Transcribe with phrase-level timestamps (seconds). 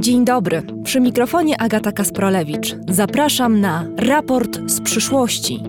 [0.00, 2.76] Dzień dobry, przy mikrofonie Agata Kasprolewicz.
[2.88, 5.62] Zapraszam na raport z przyszłości,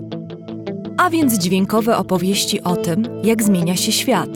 [0.98, 4.30] a więc dźwiękowe opowieści o tym, jak zmienia się świat.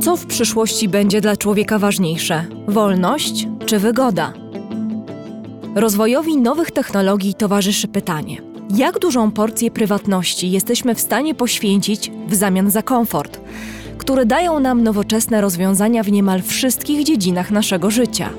[0.00, 4.32] Co w przyszłości będzie dla człowieka ważniejsze: wolność czy wygoda?
[5.74, 8.36] Rozwojowi nowych technologii towarzyszy pytanie:
[8.76, 13.40] jak dużą porcję prywatności jesteśmy w stanie poświęcić w zamian za komfort?
[14.04, 18.30] Które dają nam nowoczesne rozwiązania w niemal wszystkich dziedzinach naszego życia.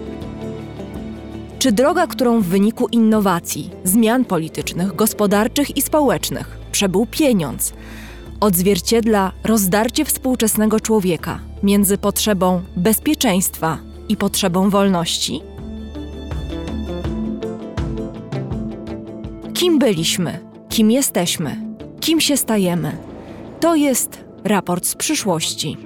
[1.59, 7.73] Czy droga, którą w wyniku innowacji, zmian politycznych, gospodarczych i społecznych przebył pieniądz,
[8.39, 13.77] odzwierciedla rozdarcie współczesnego człowieka między potrzebą bezpieczeństwa
[14.09, 15.41] i potrzebą wolności?
[19.53, 20.39] Kim byliśmy?
[20.69, 21.57] Kim jesteśmy?
[21.99, 22.97] Kim się stajemy?
[23.59, 25.77] To jest Raport z przyszłości.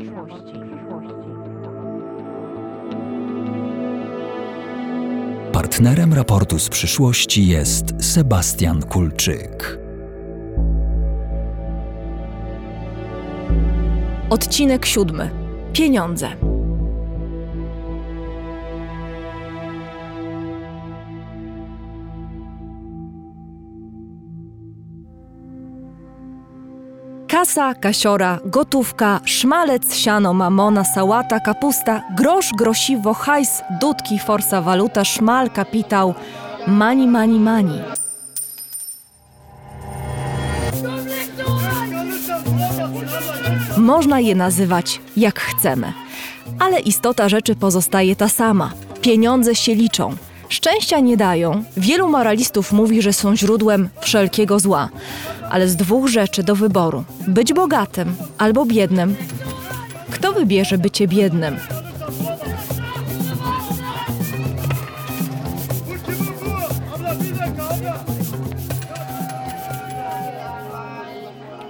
[5.52, 9.80] Partnerem raportu z przyszłości jest Sebastian Kulczyk.
[14.30, 15.32] Odcinek siódmy.
[15.74, 16.30] Pieniądze.
[27.40, 35.50] Kasa, kasiora, gotówka, szmalec, siano, mamona, sałata, kapusta, grosz, grosiwo, hajs, dudki, forsa, waluta, szmal,
[35.50, 36.14] kapitał,
[36.68, 37.80] mani, mani, mani.
[43.78, 45.94] Można je nazywać jak chcemy,
[46.60, 48.72] ale istota rzeczy pozostaje ta sama.
[49.02, 50.16] Pieniądze się liczą.
[50.50, 51.64] Szczęścia nie dają.
[51.78, 54.90] Wielu moralistów mówi, że są źródłem wszelkiego zła
[55.50, 59.16] ale z dwóch rzeczy do wyboru: być bogatym albo biednym.
[60.12, 61.58] Kto wybierze bycie biednym?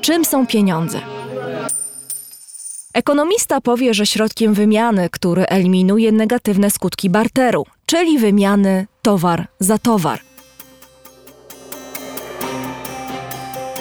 [0.01, 1.01] Czym są pieniądze?
[2.93, 10.28] Ekonomista powie, że środkiem wymiany, który eliminuje negatywne skutki barteru, czyli wymiany towar za towar.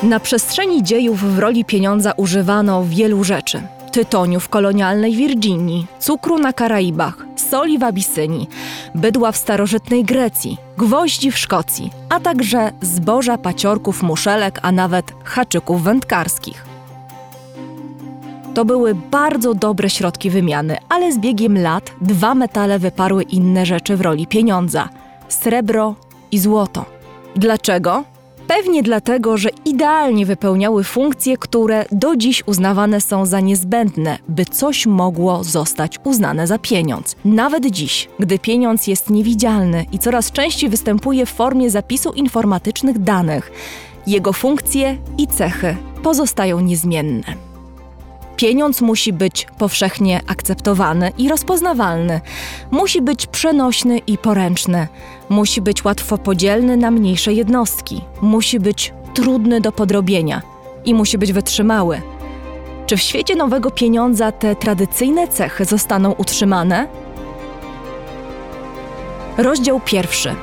[0.03, 3.63] Na przestrzeni dziejów w roli pieniądza używano wielu rzeczy.
[3.93, 8.49] Tytoniu w kolonialnej Virginii, cukru na Karaibach, soli w Abysynii,
[8.95, 15.83] bydła w starożytnej Grecji, gwoździ w Szkocji, a także zboża, paciorków, muszelek, a nawet haczyków
[15.83, 16.67] wędkarskich.
[18.55, 23.97] To były bardzo dobre środki wymiany, ale z biegiem lat dwa metale wyparły inne rzeczy
[23.97, 24.89] w roli pieniądza
[25.29, 25.95] srebro
[26.31, 26.85] i złoto.
[27.37, 28.05] Dlaczego?
[28.49, 34.87] Pewnie dlatego, że idealnie wypełniały funkcje, które do dziś uznawane są za niezbędne, by coś
[34.87, 37.17] mogło zostać uznane za pieniądz.
[37.25, 43.53] Nawet dziś, gdy pieniądz jest niewidzialny i coraz częściej występuje w formie zapisu informatycznych danych,
[44.07, 47.48] jego funkcje i cechy pozostają niezmienne.
[48.39, 52.21] Pieniądz musi być powszechnie akceptowany i rozpoznawalny.
[52.71, 54.89] Musi być przenośny i poręczny.
[55.29, 58.01] Musi być łatwo podzielny na mniejsze jednostki.
[58.21, 60.43] Musi być trudny do podrobienia
[60.85, 62.03] i musi być wytrzymały.
[62.87, 66.89] Czy w świecie nowego pieniądza te tradycyjne cechy zostaną utrzymane?
[69.37, 70.35] Rozdział pierwszy.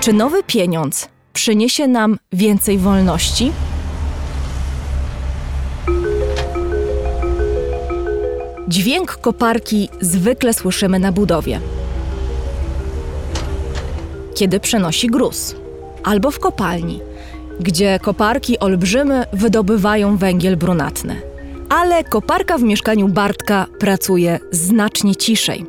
[0.00, 3.52] Czy nowy pieniądz przyniesie nam więcej wolności?
[8.70, 11.60] Dźwięk koparki zwykle słyszymy na budowie.
[14.34, 15.56] Kiedy przenosi gruz,
[16.04, 17.00] albo w kopalni,
[17.60, 21.20] gdzie koparki olbrzymy wydobywają węgiel brunatny.
[21.68, 25.66] Ale koparka w mieszkaniu Bartka pracuje znacznie ciszej.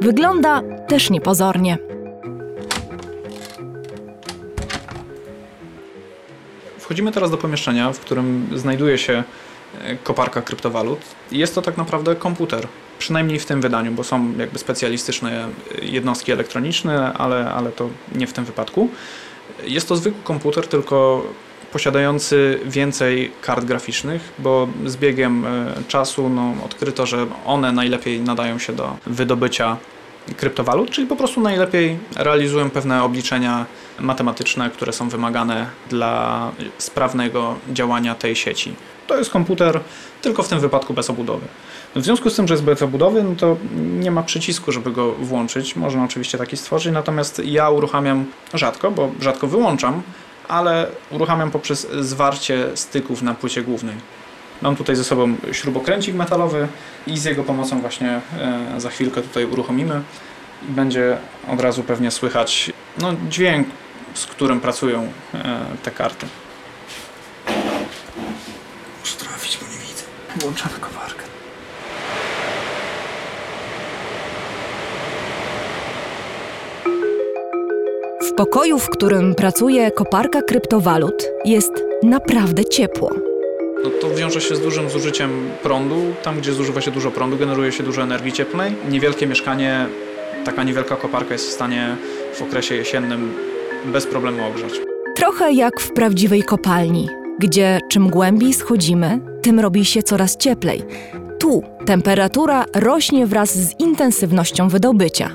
[0.00, 1.78] Wygląda też niepozornie.
[6.78, 9.24] Wchodzimy teraz do pomieszczenia, w którym znajduje się
[10.04, 10.98] koparka kryptowalut.
[11.32, 12.68] Jest to tak naprawdę komputer,
[12.98, 15.48] przynajmniej w tym wydaniu, bo są jakby specjalistyczne
[15.82, 18.88] jednostki elektroniczne, ale, ale to nie w tym wypadku.
[19.64, 21.22] Jest to zwykły komputer, tylko
[21.72, 28.58] posiadający więcej kart graficznych, bo z biegiem e, czasu no, odkryto, że one najlepiej nadają
[28.58, 29.76] się do wydobycia
[30.36, 33.66] kryptowalut, czyli po prostu najlepiej realizują pewne obliczenia
[34.00, 38.74] matematyczne, które są wymagane dla sprawnego działania tej sieci.
[39.06, 39.80] To jest komputer
[40.22, 41.46] tylko w tym wypadku bez obudowy.
[41.96, 45.12] W związku z tym, że jest bez obudowy, no to nie ma przycisku, żeby go
[45.12, 45.76] włączyć.
[45.76, 48.24] Można oczywiście taki stworzyć, natomiast ja uruchamiam
[48.54, 50.02] rzadko, bo rzadko wyłączam,
[50.48, 53.94] ale uruchamiam poprzez zwarcie styków na płycie głównej.
[54.62, 56.68] Mam tutaj ze sobą śrubokręcik metalowy
[57.06, 60.02] i z jego pomocą właśnie e, za chwilkę tutaj uruchomimy
[60.68, 61.16] i będzie
[61.48, 63.68] od razu pewnie słychać no, dźwięk,
[64.14, 66.26] z którym pracują e, te karty.
[69.00, 69.76] Muszę trafić, bo nie
[70.36, 70.46] widzę.
[70.46, 71.22] Włączamy kowarkę.
[78.22, 81.72] W pokoju, w którym pracuje koparka kryptowalut, jest
[82.02, 83.10] naprawdę ciepło.
[83.84, 85.96] No to wiąże się z dużym zużyciem prądu.
[86.22, 88.74] Tam, gdzie zużywa się dużo prądu, generuje się dużo energii cieplnej.
[88.90, 89.86] Niewielkie mieszkanie,
[90.44, 91.96] taka niewielka koparka jest w stanie
[92.34, 93.34] w okresie jesiennym
[93.84, 94.72] bez problemu ogrzać.
[95.16, 100.82] Trochę jak w prawdziwej kopalni, gdzie czym głębiej schodzimy, tym robi się coraz cieplej.
[101.38, 105.30] Tu temperatura rośnie wraz z intensywnością wydobycia.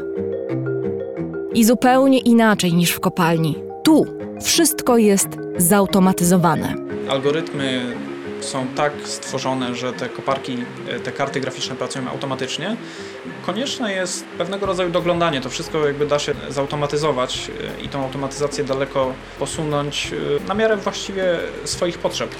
[1.54, 3.56] I zupełnie inaczej niż w kopalni.
[3.84, 4.06] Tu
[4.42, 5.28] wszystko jest
[5.58, 6.76] zautomatyzowane.
[7.10, 7.96] Algorytmy
[8.42, 10.58] są tak stworzone, że te koparki,
[11.04, 12.76] te karty graficzne pracują automatycznie.
[13.46, 15.42] Konieczne jest pewnego rodzaju doglądanie.
[15.42, 20.12] To wszystko jakby da się zautomatyzować e, i tą automatyzację daleko posunąć
[20.44, 22.36] e, na miarę właściwie swoich potrzeb.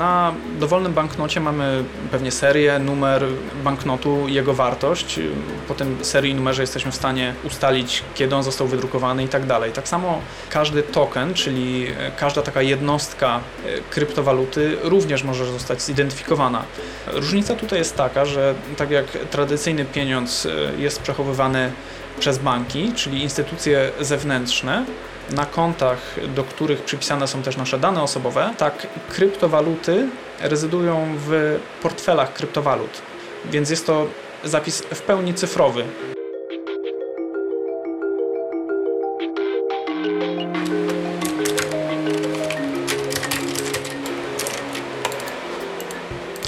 [0.00, 3.24] Na dowolnym banknocie mamy pewnie serię, numer
[3.64, 5.20] banknotu, jego wartość.
[5.68, 9.46] Po tym serii i numerze jesteśmy w stanie ustalić, kiedy on został wydrukowany i tak
[9.46, 9.72] dalej.
[9.72, 10.20] Tak samo
[10.50, 11.86] każdy token, czyli
[12.16, 16.62] każda taka jednostka e, kryptowaluty również może zostać zidentyfikowana.
[17.06, 21.72] Różnica tutaj jest taka, że tak jak tradycyjny pieniądz e, jest przechowywany
[22.20, 24.84] przez banki, czyli instytucje zewnętrzne,
[25.32, 25.98] na kontach,
[26.36, 30.08] do których przypisane są też nasze dane osobowe, tak kryptowaluty
[30.40, 33.02] rezydują w portfelach kryptowalut.
[33.44, 34.06] Więc jest to
[34.44, 35.84] zapis w pełni cyfrowy.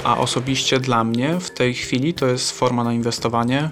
[0.03, 3.69] A osobiście dla mnie w tej chwili to jest forma na inwestowanie.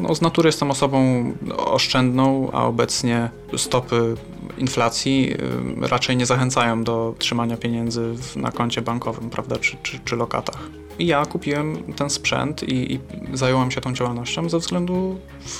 [0.00, 1.24] No, z natury jestem osobą
[1.56, 4.14] oszczędną, a obecnie stopy
[4.58, 5.34] inflacji
[5.80, 10.82] raczej nie zachęcają do trzymania pieniędzy na koncie bankowym, prawda, czy, czy, czy lokatach.
[10.98, 13.00] I ja kupiłem ten sprzęt i, i
[13.32, 15.16] zająłem się tą działalnością ze względów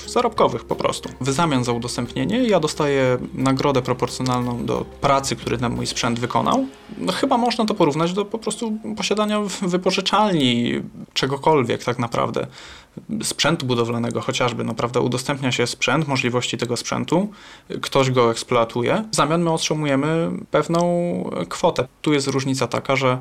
[0.07, 1.09] zarobkowych po prostu.
[1.21, 6.65] W zamian za udostępnienie ja dostaję nagrodę proporcjonalną do pracy, który ten mój sprzęt wykonał.
[6.97, 10.81] No, chyba można to porównać do po prostu posiadania wypożyczalni
[11.13, 12.47] czegokolwiek tak naprawdę.
[13.23, 17.31] Sprzętu budowlanego chociażby, no prawda, udostępnia się sprzęt, możliwości tego sprzętu,
[17.81, 20.79] ktoś go eksploatuje, w zamian my otrzymujemy pewną
[21.49, 21.87] kwotę.
[22.01, 23.17] Tu jest różnica taka, że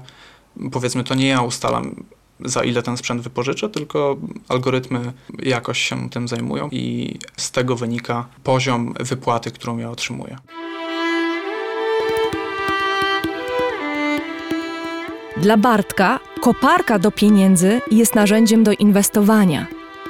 [0.73, 2.05] powiedzmy to nie ja ustalam
[2.45, 4.17] za ile ten sprzęt wypożyczę, tylko
[4.49, 10.39] algorytmy jakoś się tym zajmują i z tego wynika poziom wypłaty, którą ja otrzymuję.
[15.43, 19.67] Dla Bartka koparka do pieniędzy jest narzędziem do inwestowania.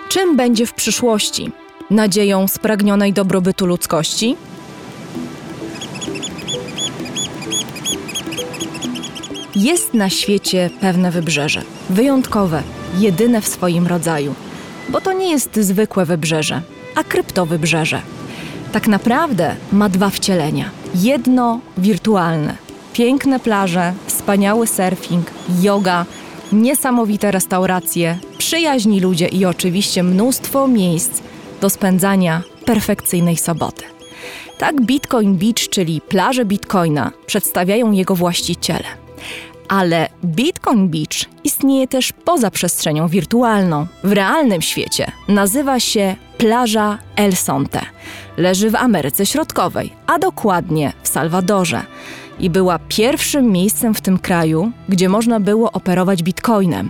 [0.09, 1.53] Czym będzie w przyszłości?
[1.91, 4.37] Nadzieją spragnionej dobrobytu ludzkości?
[9.57, 12.63] Jest na świecie pewne wybrzeże, wyjątkowe,
[12.99, 14.35] jedyne w swoim rodzaju,
[14.89, 16.63] bo to nie jest zwykłe wybrzeże,
[16.95, 18.03] a kryptowybrzeże.
[18.73, 20.71] Tak naprawdę ma dwa wcielenia.
[20.95, 22.57] Jedno wirtualne,
[22.93, 23.93] piękne plaże,
[24.23, 26.07] wspaniały surfing, yoga,
[26.53, 31.23] niesamowite restauracje, przyjaźni ludzie i oczywiście mnóstwo miejsc
[31.61, 33.83] do spędzania perfekcyjnej soboty.
[34.59, 38.85] Tak Bitcoin Beach, czyli plaże Bitcoina, przedstawiają jego właściciele.
[39.69, 43.87] Ale Bitcoin Beach istnieje też poza przestrzenią wirtualną.
[44.05, 47.81] W realnym świecie nazywa się plaża El Sonte.
[48.37, 51.83] Leży w Ameryce Środkowej, a dokładnie w Salwadorze.
[52.41, 56.89] I była pierwszym miejscem w tym kraju, gdzie można było operować bitcoinem.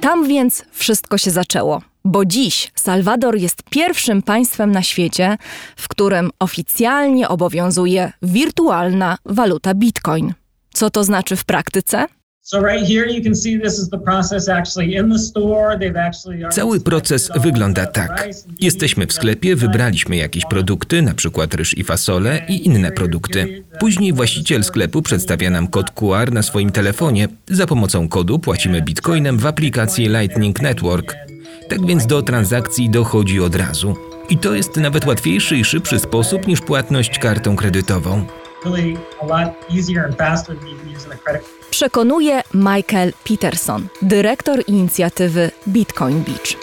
[0.00, 5.38] Tam więc wszystko się zaczęło, bo dziś Salwador jest pierwszym państwem na świecie,
[5.76, 10.34] w którym oficjalnie obowiązuje wirtualna waluta bitcoin.
[10.72, 12.06] Co to znaczy w praktyce?
[16.50, 18.28] Cały proces wygląda tak.
[18.60, 23.64] Jesteśmy w sklepie, wybraliśmy jakieś produkty, na przykład ryż i fasole i inne produkty.
[23.80, 27.28] Później właściciel sklepu przedstawia nam kod QR na swoim telefonie.
[27.50, 31.16] Za pomocą kodu płacimy bitcoinem w aplikacji Lightning Network.
[31.68, 33.96] Tak więc do transakcji dochodzi od razu.
[34.30, 38.26] I to jest nawet łatwiejszy i szybszy sposób niż płatność kartą kredytową
[41.70, 46.56] przekonuje Michael Peterson, dyrektor inicjatywy Bitcoin Beach.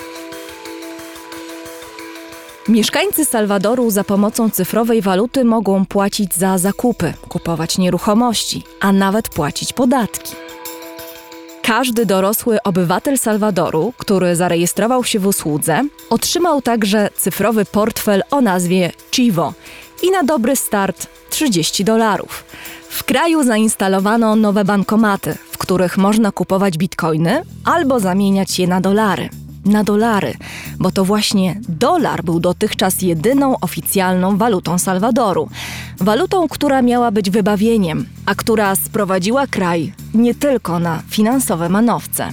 [2.68, 9.74] Mieszkańcy Salwadoru za pomocą cyfrowej waluty mogą płacić za zakupy, kupować nieruchomości, a nawet płacić
[9.74, 10.36] podatki.
[11.62, 18.92] Każdy dorosły obywatel Salwadoru, który zarejestrował się w usłudze, otrzymał także cyfrowy portfel o nazwie
[19.12, 19.54] Chivo
[20.06, 22.44] i na dobry start 30 dolarów.
[22.90, 29.30] W kraju zainstalowano nowe bankomaty, w których można kupować bitcoiny albo zamieniać je na dolary.
[29.66, 30.34] Na dolary,
[30.80, 35.50] bo to właśnie dolar był dotychczas jedyną oficjalną walutą Salwadoru.
[36.00, 42.30] Walutą, która miała być wybawieniem, a która sprowadziła kraj nie tylko na finansowe manowce.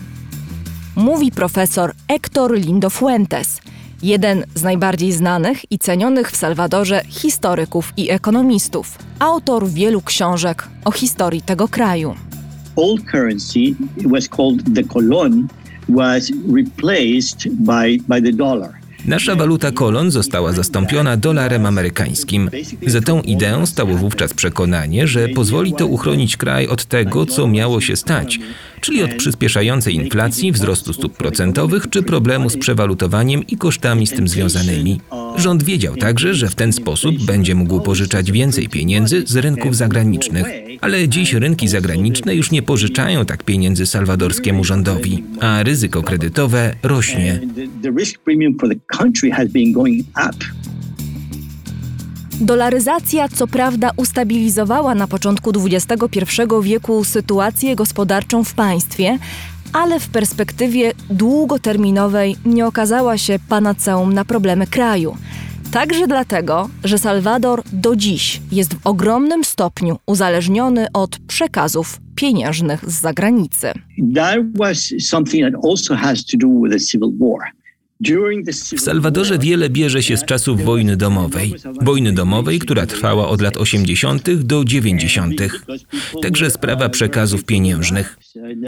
[0.96, 3.60] Mówi profesor Héctor Lindo Fuentes,
[4.02, 10.90] jeden z najbardziej znanych i cenionych w Salwadorze historyków i ekonomistów, autor wielu książek o
[10.90, 12.14] historii tego kraju.
[12.76, 13.74] old currency
[14.06, 15.48] was called the colon
[15.88, 18.82] was replaced by by the dollar.
[19.06, 22.50] Nasza waluta kolon została zastąpiona dolarem amerykańskim.
[22.86, 27.80] Za tą ideą stało wówczas przekonanie, że pozwoli to uchronić kraj od tego, co miało
[27.80, 28.38] się stać,
[28.82, 34.28] czyli od przyspieszającej inflacji, wzrostu stóp procentowych czy problemu z przewalutowaniem i kosztami z tym
[34.28, 35.00] związanymi.
[35.36, 40.46] Rząd wiedział także, że w ten sposób będzie mógł pożyczać więcej pieniędzy z rynków zagranicznych.
[40.80, 47.40] Ale dziś rynki zagraniczne już nie pożyczają tak pieniędzy salwadorskiemu rządowi, a ryzyko kredytowe rośnie.
[52.40, 56.20] Dolaryzacja co prawda ustabilizowała na początku XXI
[56.62, 59.18] wieku sytuację gospodarczą w państwie,
[59.72, 65.16] ale w perspektywie długoterminowej nie okazała się panaceum na problemy kraju.
[65.72, 73.00] Także dlatego, że Salwador do dziś jest w ogromnym stopniu uzależniony od przekazów pieniężnych z
[73.00, 73.72] zagranicy.
[74.14, 77.61] That was something that also has to do with the civil war.
[78.76, 81.54] W Salwadorze wiele bierze się z czasów wojny domowej.
[81.80, 84.30] Wojny domowej, która trwała od lat 80.
[84.30, 85.40] do 90.
[86.22, 88.18] Także sprawa przekazów pieniężnych.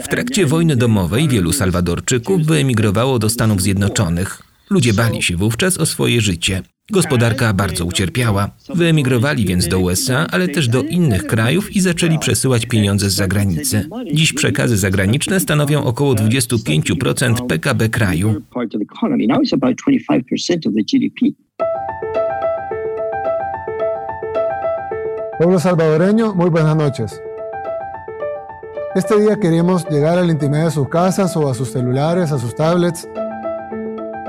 [0.03, 4.41] W trakcie wojny domowej wielu Salwadorczyków wyemigrowało do Stanów Zjednoczonych.
[4.69, 6.61] Ludzie bali się wówczas o swoje życie.
[6.91, 8.49] Gospodarka bardzo ucierpiała.
[8.75, 13.89] Wyemigrowali więc do USA, ale też do innych krajów i zaczęli przesyłać pieniądze z zagranicy.
[14.13, 18.41] Dziś przekazy zagraniczne stanowią około 25% PKB kraju.
[18.53, 19.27] part of the economy.
[19.27, 21.35] Now it's about 25% of the GDP.
[25.37, 27.21] Pueblo salvadoreño, muy buenas noches.
[28.95, 32.39] Este día queremos llegar a la intimidad de sus casas o a sus celulares, a
[32.39, 33.07] sus tablets,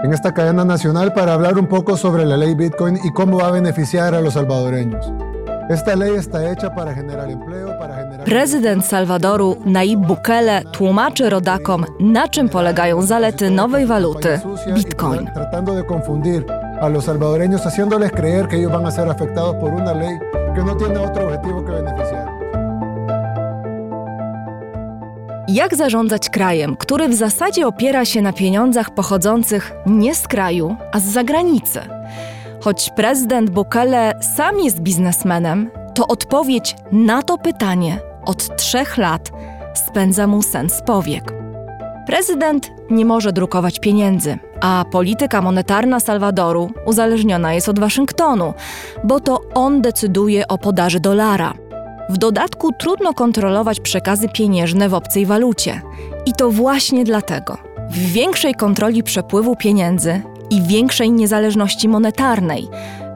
[0.03, 3.49] en esta cadena nacional para hablar un poco sobre la ley Bitcoin y cómo va
[3.49, 5.13] a beneficiar a los salvadoreños.
[5.69, 8.25] Esta ley está hecha para generar empleo, para generar...
[8.25, 14.41] Prezydent Salwadoru Nayib Bukele tłumaczy rodakom, na czym polegają zalety nowej waluty
[14.75, 15.27] Bitcoin.
[15.35, 16.47] Tratando de confundir
[16.81, 20.19] a los salvadoreños, haciéndoles creer que ellos van a ser afectados por una ley
[20.55, 22.16] que no tiene otro objetivo que beneficiar.
[25.49, 31.01] Jak zarządzać krajem, który w zasadzie opiera się na pieniądzach pochodzących nie z kraju, a
[31.01, 31.81] z zagranicy?
[32.61, 39.31] Choć prezydent Bukele sam jest biznesmenem, to odpowiedź na to pytanie od trzech lat
[39.75, 41.33] spędza mu sen z powiek.
[42.07, 48.55] Prezydent nie może drukować pieniędzy, a polityka monetarna Salwadoru uzależniona jest od Waszyngtonu,
[49.05, 51.66] bo to on decyduje o podaży dolara.
[52.09, 55.83] W dodatku trudno kontrolować przekazy pieniężne w obcej walucie.
[56.27, 57.59] I to właśnie dlatego
[57.91, 62.69] w większej kontroli przepływu pieniędzy i większej niezależności monetarnej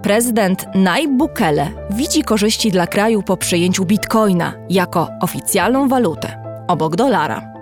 [0.03, 7.60] prezydent Nayib Bukele widzi korzyści dla kraju po przyjęciu bitcoina jako oficjalną walutę obok dolara.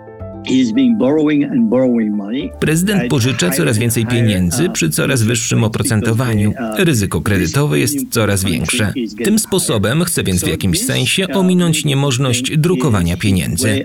[2.61, 6.53] Prezydent pożycza coraz więcej pieniędzy przy coraz wyższym oprocentowaniu.
[6.79, 8.93] Ryzyko kredytowe jest coraz większe.
[9.25, 13.85] Tym sposobem chce więc w jakimś sensie ominąć niemożność drukowania pieniędzy.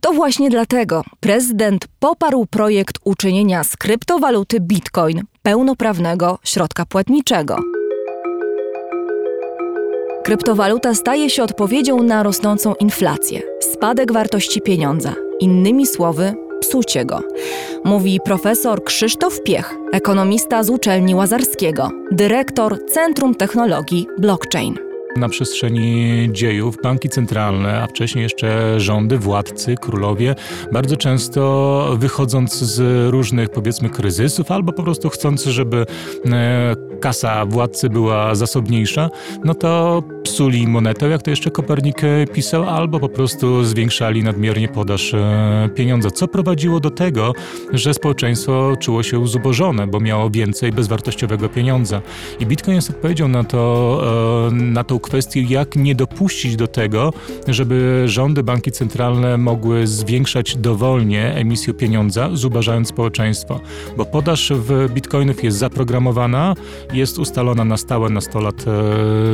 [0.00, 7.73] To właśnie dlatego prezydent poparł projekt uczynienia z kryptowaluty Bitcoin pełnoprawnego środka płatniczego.
[10.24, 17.22] Kryptowaluta staje się odpowiedzią na rosnącą inflację, spadek wartości pieniądza, innymi słowy, psucie go.
[17.84, 24.93] Mówi profesor Krzysztof Piech, ekonomista z uczelni Łazarskiego, dyrektor Centrum Technologii Blockchain.
[25.16, 30.34] Na przestrzeni dziejów banki centralne, a wcześniej jeszcze rządy, władcy, królowie,
[30.72, 35.86] bardzo często wychodząc z różnych powiedzmy kryzysów albo po prostu chcąc, żeby
[36.26, 39.10] e, kasa władcy była zasobniejsza,
[39.44, 44.68] no to psuli monetę, jak to jeszcze Kopernik e, pisał, albo po prostu zwiększali nadmiernie
[44.68, 47.32] podaż e, pieniądza, co prowadziło do tego,
[47.72, 52.02] że społeczeństwo czuło się zubożone, bo miało więcej bezwartościowego pieniądza.
[52.40, 54.02] I Bitcoin jest odpowiedzią na to,
[54.52, 57.12] na tą kwestię, jak nie dopuścić do tego,
[57.48, 63.60] żeby rządy, banki centralne mogły zwiększać dowolnie emisję pieniądza, zubażając społeczeństwo.
[63.96, 66.54] Bo podaż w bitcoinów jest zaprogramowana,
[66.92, 68.64] jest ustalona na stałe na 100 lat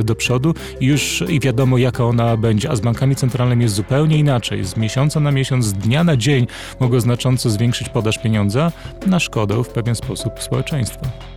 [0.00, 2.70] e, do przodu i już i wiadomo, jaka ona będzie.
[2.70, 4.64] A z bankami centralnymi jest zupełnie inaczej.
[4.64, 6.46] Z miesiąca na miesiąc, z dnia na dzień
[6.80, 8.72] mogą znacząco zwiększyć podaż pieniądza
[9.06, 11.29] na szkodę w pewien sposób społeczeństwa.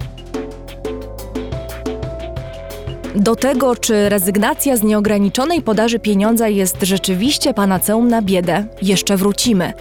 [3.15, 9.73] Do tego, czy rezygnacja z nieograniczonej podaży pieniądza jest rzeczywiście panaceum na biedę, jeszcze wrócimy.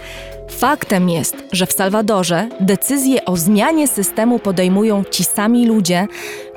[0.49, 6.07] Faktem jest, że w Salwadorze decyzje o zmianie systemu podejmują ci sami ludzie,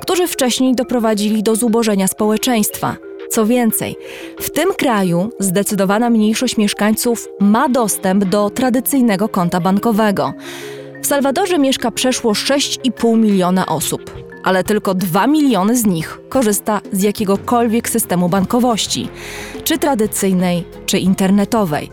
[0.01, 2.95] którzy wcześniej doprowadzili do zubożenia społeczeństwa.
[3.29, 3.95] Co więcej,
[4.39, 10.33] w tym kraju zdecydowana mniejszość mieszkańców ma dostęp do tradycyjnego konta bankowego.
[11.01, 14.11] W Salwadorze mieszka przeszło 6,5 miliona osób,
[14.43, 19.09] ale tylko 2 miliony z nich korzysta z jakiegokolwiek systemu bankowości,
[19.63, 21.91] czy tradycyjnej, czy internetowej.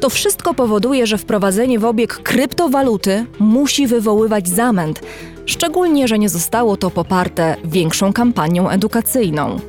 [0.00, 5.00] To wszystko powoduje, że wprowadzenie w obieg kryptowaluty musi wywoływać zamęt,
[5.46, 9.60] szczególnie, że nie zostało to poparte większą kampanią edukacyjną.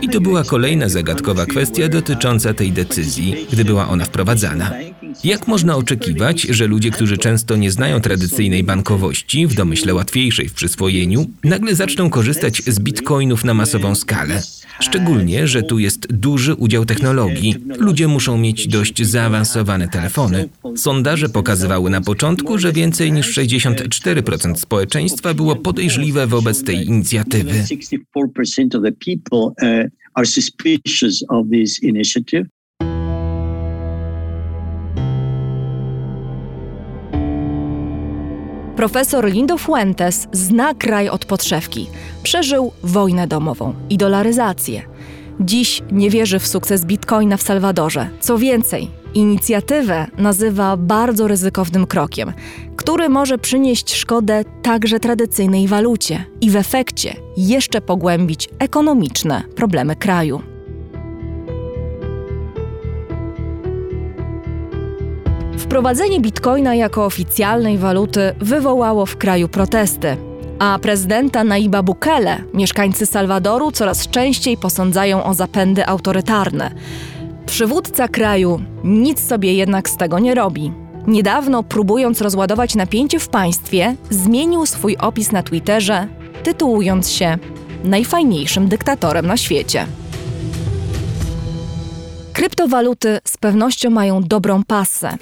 [0.00, 4.70] I to była kolejna zagadkowa kwestia dotycząca tej decyzji, gdy była ona wprowadzana.
[5.24, 10.54] Jak można oczekiwać, że ludzie, którzy często nie znają tradycyjnej bankowości, w domyśle łatwiejszej w
[10.54, 14.42] przyswojeniu, nagle zaczną korzystać z bitcoinów na masową skalę?
[14.80, 17.54] Szczególnie, że tu jest duży udział technologii.
[17.78, 20.48] Ludzie muszą mieć dość zaawansowane telefony.
[20.76, 27.52] Sondaże pokazywały na początku, że więcej niż 64% społeczeństwa było podejrzliwe wobec tej inicjatywy.
[27.52, 32.46] 64% of the people uh, are suspicious of this initiative.
[38.78, 41.86] Profesor Lindo Fuentes zna kraj od podszewki.
[42.22, 44.82] Przeżył wojnę domową i dolaryzację.
[45.40, 48.08] Dziś nie wierzy w sukces bitcoina w Salwadorze.
[48.20, 52.32] Co więcej, inicjatywę nazywa bardzo ryzykownym krokiem,
[52.76, 60.42] który może przynieść szkodę także tradycyjnej walucie i w efekcie jeszcze pogłębić ekonomiczne problemy kraju.
[65.68, 70.16] Wprowadzenie bitcoina jako oficjalnej waluty wywołało w kraju protesty,
[70.58, 76.70] a prezydenta Naiba Bukele mieszkańcy Salwadoru coraz częściej posądzają o zapędy autorytarne.
[77.46, 80.72] Przywódca kraju nic sobie jednak z tego nie robi.
[81.06, 86.08] Niedawno, próbując rozładować napięcie w państwie, zmienił swój opis na Twitterze,
[86.42, 87.38] tytułując się
[87.84, 89.86] najfajniejszym dyktatorem na świecie.
[92.38, 95.16] Kryptowaluty z pewnością mają dobrą pasę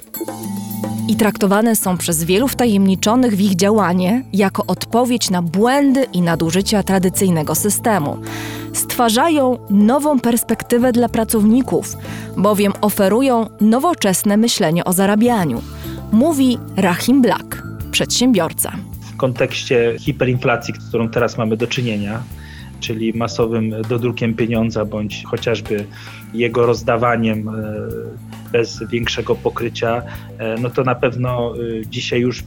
[1.07, 6.83] i traktowane są przez wielu wtajemniczonych w ich działanie jako odpowiedź na błędy i nadużycia
[6.83, 8.17] tradycyjnego systemu.
[8.73, 11.93] Stwarzają nową perspektywę dla pracowników,
[12.37, 15.61] bowiem oferują nowoczesne myślenie o zarabianiu,
[16.11, 18.71] mówi Rahim Black, przedsiębiorca.
[19.01, 22.23] w kontekście hiperinflacji, z którą teraz mamy do czynienia,
[22.79, 25.85] czyli masowym dodrukiem pieniądza, bądź chociażby
[26.37, 27.53] jego rozdawaniem e,
[28.51, 30.01] bez większego pokrycia,
[30.37, 32.43] e, no to na pewno e, dzisiaj już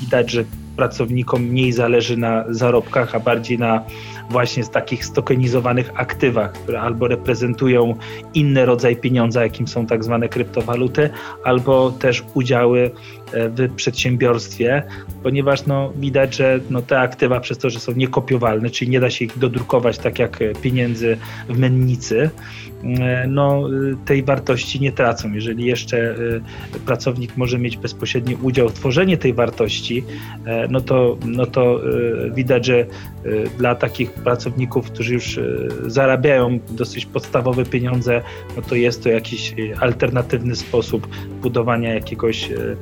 [0.00, 0.44] widać, że
[0.76, 3.84] pracownikom mniej zależy na zarobkach, a bardziej na
[4.30, 7.94] właśnie z takich stokenizowanych aktywach, które albo reprezentują
[8.34, 11.10] inny rodzaj pieniądza, jakim są tak zwane kryptowaluty,
[11.44, 12.90] albo też udziały
[13.32, 14.82] w przedsiębiorstwie,
[15.22, 19.10] ponieważ no, widać, że no, te aktywa przez to, że są niekopiowalne, czyli nie da
[19.10, 21.16] się ich dodrukować tak jak pieniędzy
[21.48, 22.30] w mennicy,
[23.28, 25.32] no, y, tej wartości nie tracą.
[25.32, 26.40] Jeżeli jeszcze y,
[26.86, 30.04] pracownik może mieć bezpośredni udział w tworzeniu tej wartości,
[30.70, 31.88] no to, no to
[32.26, 32.86] y, widać, że y,
[33.58, 38.22] dla takich pracowników, którzy już y, zarabiają dosyć podstawowe pieniądze,
[38.56, 41.08] no to jest to jakiś y, alternatywny sposób
[41.42, 42.76] budowania jakiegoś y,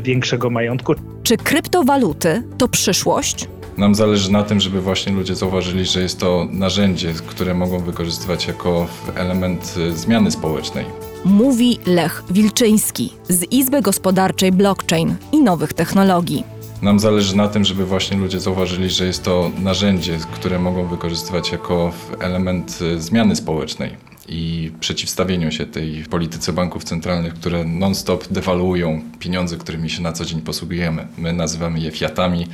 [0.00, 0.94] większego majątku.
[1.22, 3.48] Czy kryptowaluty to przyszłość?
[3.80, 8.46] Nam zależy na tym, żeby właśnie ludzie zauważyli, że jest to narzędzie, które mogą wykorzystywać
[8.46, 10.84] jako element y, zmiany społecznej.
[11.24, 16.44] Mówi Lech Wilczyński z Izby Gospodarczej Blockchain i Nowych Technologii.
[16.82, 21.52] Nam zależy na tym, żeby właśnie ludzie zauważyli, że jest to narzędzie, które mogą wykorzystywać
[21.52, 23.96] jako element y, zmiany społecznej
[24.28, 30.24] i przeciwstawieniu się tej polityce banków centralnych, które non-stop dewaluują pieniądze, którymi się na co
[30.24, 31.06] dzień posługujemy.
[31.18, 32.46] My nazywamy je fiatami,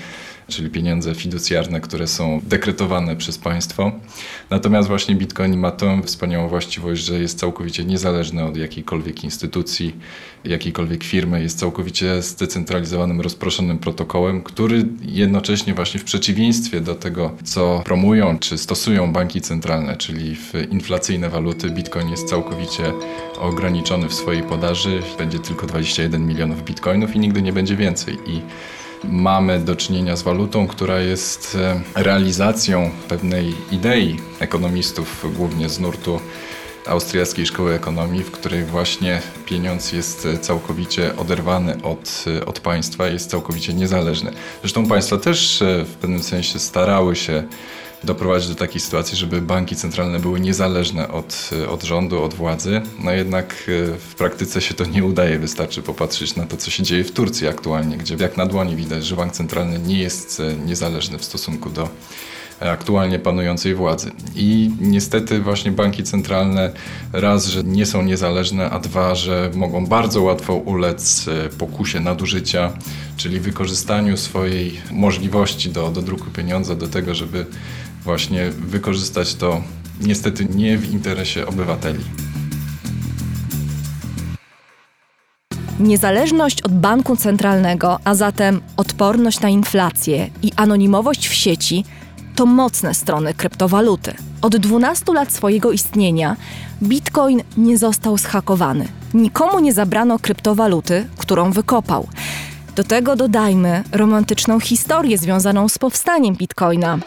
[0.49, 3.93] czyli pieniądze fiducjarne, które są dekretowane przez państwo.
[4.51, 9.97] Natomiast właśnie Bitcoin ma tę wspaniałą właściwość, że jest całkowicie niezależny od jakiejkolwiek instytucji,
[10.45, 17.83] jakiejkolwiek firmy, jest całkowicie zdecentralizowanym, rozproszonym protokołem, który jednocześnie właśnie w przeciwieństwie do tego, co
[17.85, 22.93] promują czy stosują banki centralne, czyli w inflacyjne waluty, Bitcoin jest całkowicie
[23.39, 25.03] ograniczony w swojej podaży.
[25.19, 28.19] Będzie tylko 21 milionów bitcoinów i nigdy nie będzie więcej.
[28.27, 28.41] I
[29.05, 36.21] mamy do czynienia z walutą, która jest e, realizacją pewnej idei ekonomistów, głównie z nurtu
[36.87, 43.75] austriackiej szkoły ekonomii, w której właśnie pieniądz jest całkowicie oderwany od, od państwa, jest całkowicie
[43.75, 44.33] niezależny.
[44.61, 47.43] Zresztą państwa też e, w pewnym sensie starały się
[48.05, 52.83] doprowadzić do takiej sytuacji, żeby banki centralne były niezależne od, od rządu, od władzy.
[53.05, 55.39] No jednak e, w praktyce się to nie udaje.
[55.39, 59.05] Wystarczy popatrzeć na to, co się dzieje w Turcji aktualnie, gdzie jak na dłoni widać,
[59.05, 61.89] że bank centralny nie jest e, niezależny w stosunku do
[62.61, 64.11] aktualnie panującej władzy.
[64.35, 66.73] I niestety właśnie banki centralne
[67.13, 72.73] raz, że nie są niezależne, a dwa, że mogą bardzo łatwo ulec e, pokusie nadużycia,
[73.17, 77.47] czyli wykorzystaniu swojej możliwości do, do druku pieniądza do tego, żeby
[78.07, 79.63] właśnie wykorzystać to
[80.01, 82.05] niestety nie w interesie obywateli.
[85.81, 91.85] Niezależność od banku centralnego, a zatem odporność na inflację i anonimowość w sieci
[92.35, 94.15] to mocne strony kryptowaluty.
[94.43, 96.37] Od 12 lat swojego istnienia
[96.83, 98.89] Bitcoin nie został zhakowany.
[99.15, 102.09] Nikomu nie zabrano kryptowaluty, którą wykopał.
[102.77, 106.99] Do tego dodajmy romantyczną historię związaną z powstaniem Bitcoina.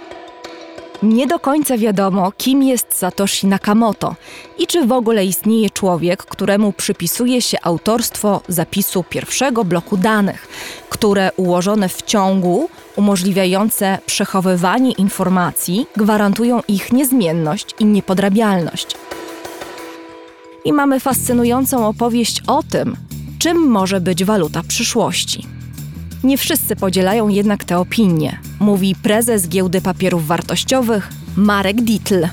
[1.03, 4.15] Nie do końca wiadomo, kim jest Satoshi Nakamoto
[4.57, 10.47] i czy w ogóle istnieje człowiek, któremu przypisuje się autorstwo zapisu pierwszego bloku danych,
[10.89, 18.97] które ułożone w ciągu, umożliwiające przechowywanie informacji, gwarantują ich niezmienność i niepodrabialność.
[20.65, 22.95] I mamy fascynującą opowieść o tym,
[23.39, 25.58] czym może być waluta przyszłości.
[26.23, 32.27] Nie wszyscy podzielają jednak te opinie, mówi prezes giełdy papierów wartościowych Marek Dietl.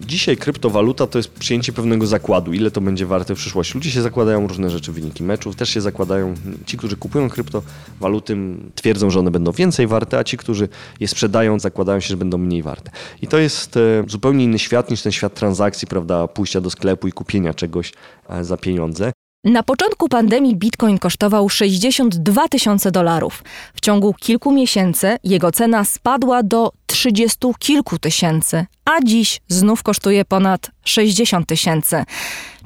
[0.00, 3.74] Dzisiaj kryptowaluta to jest przyjęcie pewnego zakładu, ile to będzie warte w przyszłości.
[3.74, 6.34] Ludzie się zakładają różne rzeczy, wyniki meczów, też się zakładają,
[6.66, 8.36] ci, którzy kupują kryptowaluty
[8.74, 10.68] twierdzą, że one będą więcej warte, a ci, którzy
[11.00, 12.90] je sprzedają, zakładają się, że będą mniej warte.
[13.22, 17.08] I to jest e, zupełnie inny świat niż ten świat transakcji, prawda, pójścia do sklepu
[17.08, 17.92] i kupienia czegoś
[18.28, 19.12] e, za pieniądze.
[19.44, 23.44] Na początku pandemii bitcoin kosztował 62 tysiące dolarów.
[23.74, 30.24] W ciągu kilku miesięcy jego cena spadła do 30 kilku tysięcy, a dziś znów kosztuje
[30.24, 32.04] ponad 60 tysięcy.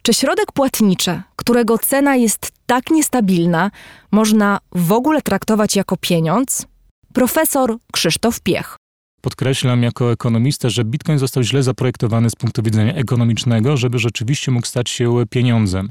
[0.02, 3.70] Czy środek płatniczy, którego cena jest tak niestabilna,
[4.10, 6.66] można w ogóle traktować jako pieniądz?
[7.12, 8.76] Profesor Krzysztof Piech
[9.24, 14.66] podkreślam jako ekonomista, że Bitcoin został źle zaprojektowany z punktu widzenia ekonomicznego, żeby rzeczywiście mógł
[14.66, 15.90] stać się pieniądzem.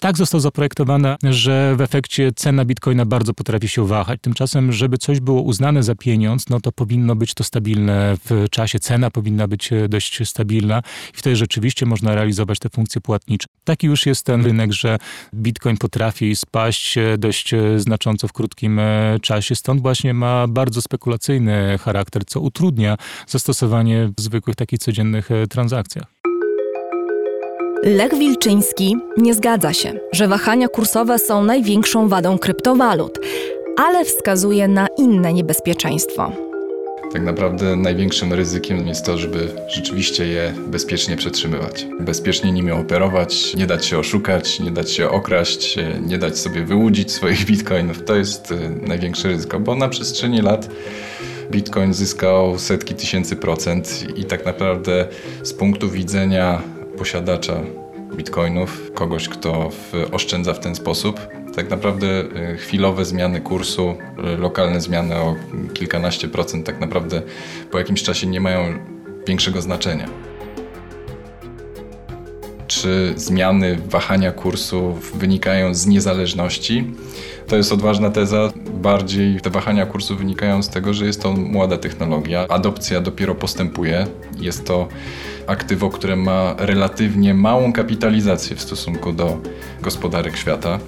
[0.00, 4.20] Tak został zaprojektowany, że w efekcie cena Bitcoina bardzo potrafi się wahać.
[4.22, 8.78] Tymczasem, żeby coś było uznane za pieniądz, no to powinno być to stabilne w czasie,
[8.78, 10.82] cena powinna być dość stabilna
[11.14, 13.46] i wtedy rzeczywiście można realizować te funkcje płatnicze.
[13.64, 14.98] Taki już jest ten rynek, że
[15.34, 18.80] Bitcoin potrafi spaść dość znacząco w krótkim
[19.22, 22.96] czasie, stąd właśnie ma bardzo spekulacyjny charakter, co utrudnia utrudnia
[23.26, 26.04] zastosowanie w zwykłych takich codziennych e, transakcjach.
[27.82, 33.18] Lech Wilczyński nie zgadza się, że wahania kursowe są największą wadą kryptowalut,
[33.76, 36.32] ale wskazuje na inne niebezpieczeństwo.
[37.12, 41.86] Tak naprawdę największym ryzykiem jest to, żeby rzeczywiście je bezpiecznie przetrzymywać.
[42.00, 47.12] Bezpiecznie nimi operować, nie dać się oszukać, nie dać się okraść, nie dać sobie wyłudzić
[47.12, 48.04] swoich bitcoinów.
[48.04, 50.68] To jest e, największe ryzyko, bo na przestrzeni lat
[51.50, 55.08] Bitcoin zyskał setki tysięcy procent i tak naprawdę
[55.42, 56.62] z punktu widzenia
[56.98, 57.60] posiadacza
[58.16, 59.70] bitcoinów, kogoś, kto
[60.12, 61.20] oszczędza w ten sposób,
[61.56, 62.06] tak naprawdę
[62.52, 63.94] y, chwilowe zmiany kursu,
[64.34, 65.36] y, lokalne zmiany o
[65.74, 67.22] kilkanaście procent, tak naprawdę
[67.70, 68.78] po jakimś czasie nie mają
[69.26, 70.08] większego znaczenia.
[72.66, 76.94] Czy zmiany wahania kursu wynikają z niezależności?
[77.52, 81.76] To jest odważna teza bardziej te wahania kursu wynikają z tego, że jest to młoda
[81.76, 82.46] technologia.
[82.48, 84.06] Adopcja dopiero postępuje.
[84.40, 84.88] Jest to
[85.46, 89.38] aktywo, które ma relatywnie małą kapitalizację w stosunku do
[89.82, 90.78] gospodarek świata.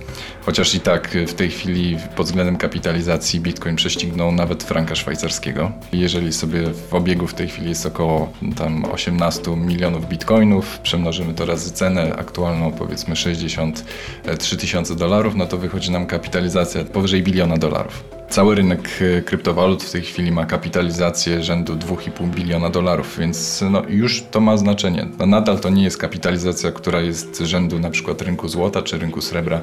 [0.47, 5.73] Chociaż i tak w tej chwili pod względem kapitalizacji Bitcoin prześcignął nawet franka szwajcarskiego.
[5.93, 11.47] Jeżeli sobie w obiegu w tej chwili jest około tam 18 milionów bitcoinów, przemnożymy to
[11.47, 18.24] razy cenę aktualną powiedzmy 63 tysiące dolarów, no to wychodzi nam kapitalizacja powyżej biliona dolarów.
[18.29, 23.83] Cały rynek e, kryptowalut w tej chwili ma kapitalizację rzędu 2,5 biliona dolarów, więc no,
[23.89, 25.07] już to ma znaczenie.
[25.19, 29.21] No, nadal to nie jest kapitalizacja, która jest rzędu na przykład rynku złota czy rynku
[29.21, 29.61] srebra.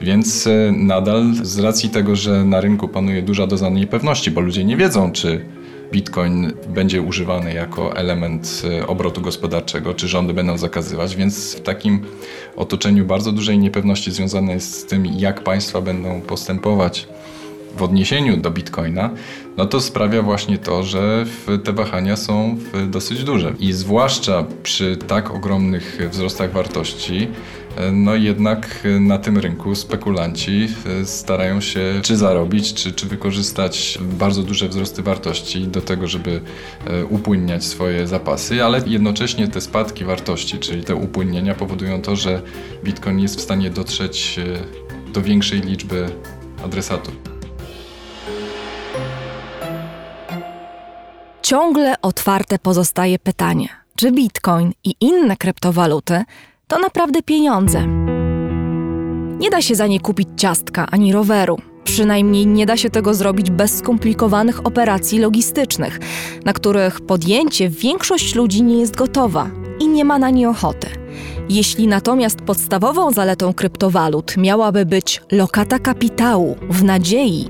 [0.00, 4.64] Więc e, nadal z racji tego, że na rynku panuje duża doza niepewności, bo ludzie
[4.64, 5.44] nie wiedzą, czy
[5.92, 12.04] Bitcoin będzie używany jako element e, obrotu gospodarczego, czy rządy będą zakazywać, więc w takim
[12.56, 17.08] otoczeniu bardzo dużej niepewności związanej jest z tym, jak państwa będą postępować
[17.76, 19.10] w odniesieniu do Bitcoina,
[19.56, 21.26] no to sprawia właśnie to, że
[21.64, 22.56] te wahania są
[22.86, 23.54] dosyć duże.
[23.60, 27.28] I zwłaszcza przy tak ogromnych wzrostach wartości,
[27.92, 30.68] no jednak na tym rynku spekulanci
[31.04, 36.40] starają się czy zarobić, czy, czy wykorzystać bardzo duże wzrosty wartości do tego, żeby
[36.86, 42.42] e, upłynniać swoje zapasy, ale jednocześnie te spadki wartości, czyli te upłynnienia powodują to, że
[42.84, 46.06] Bitcoin jest w stanie dotrzeć e, do większej liczby
[46.64, 47.31] adresatów.
[51.42, 56.24] Ciągle otwarte pozostaje pytanie, czy bitcoin i inne kryptowaluty
[56.68, 57.86] to naprawdę pieniądze.
[59.38, 61.58] Nie da się za nie kupić ciastka ani roweru.
[61.84, 65.98] Przynajmniej nie da się tego zrobić bez skomplikowanych operacji logistycznych,
[66.44, 69.50] na których podjęcie większość ludzi nie jest gotowa
[69.80, 70.86] i nie ma na nie ochoty.
[71.48, 77.48] Jeśli natomiast podstawową zaletą kryptowalut miałaby być lokata kapitału w nadziei,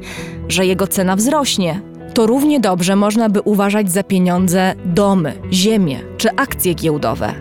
[0.49, 1.81] że jego cena wzrośnie,
[2.13, 7.35] to równie dobrze można by uważać za pieniądze domy, ziemię czy akcje giełdowe,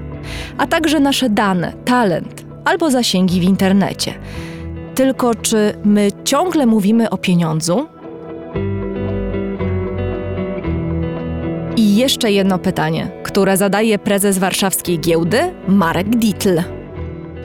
[0.57, 4.13] a także nasze dane, talent albo zasięgi w internecie.
[4.95, 7.87] Tylko czy my ciągle mówimy o pieniądzu?
[11.77, 16.61] I jeszcze jedno pytanie, które zadaje prezes warszawskiej giełdy Marek Dietl.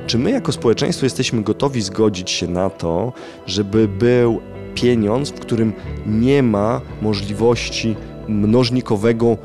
[0.07, 3.13] Czy my jako społeczeństwo jesteśmy gotowi zgodzić się na to,
[3.47, 4.41] żeby był
[4.77, 5.73] pieniądz, w którym
[6.07, 7.97] nie ma możliwości
[8.29, 9.37] mnożnikowego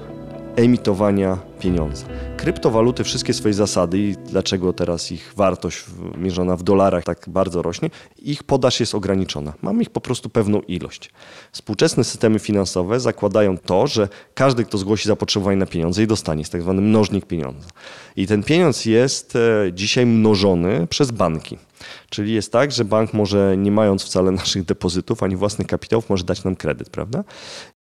[0.56, 2.06] emitowania pieniądza.
[2.38, 5.86] Kryptowaluty, wszystkie swoje zasady i dlaczego teraz ich wartość
[6.18, 9.54] mierzona w dolarach tak bardzo rośnie, ich podaż jest ograniczona.
[9.62, 11.12] Mamy ich po prostu pewną ilość.
[11.52, 16.52] Współczesne systemy finansowe zakładają to, że każdy, kto zgłosi zapotrzebowanie na pieniądze i dostanie, jest
[16.52, 17.68] tak zwany mnożnik pieniądza.
[18.16, 21.58] I ten pieniądz jest e, dzisiaj mnożony przez banki.
[22.10, 26.24] Czyli jest tak, że bank może, nie mając wcale naszych depozytów ani własnych kapitałów, może
[26.24, 27.24] dać nam kredyt, prawda?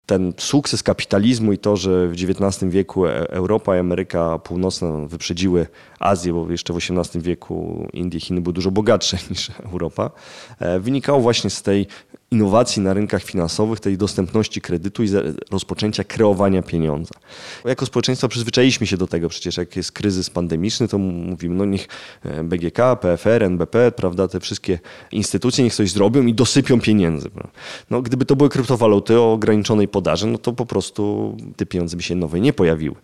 [0.05, 5.67] Ten sukces kapitalizmu i to, że w XIX wieku e, Europa i Ameryka Północna wyprzedziły
[5.99, 10.11] Azję, bo jeszcze w XVIII wieku Indie i Chiny były dużo bogatsze niż Europa,
[10.59, 11.87] e, wynikało właśnie z tej
[12.31, 15.07] innowacji na rynkach finansowych, tej dostępności kredytu i
[15.51, 17.11] rozpoczęcia kreowania pieniądza.
[17.65, 21.87] Jako społeczeństwo przyzwyczailiśmy się do tego, przecież jak jest kryzys pandemiczny, to mówimy, no niech
[22.23, 24.79] e, BGK, PFR, NBP, prawda, te wszystkie
[25.11, 27.29] instytucje niech coś zrobią i dosypią pieniędzy.
[27.89, 32.03] No, gdyby to były kryptowaluty o ograniczonej podaży, no to po prostu te pieniądze by
[32.03, 32.95] się nowe nie pojawiły.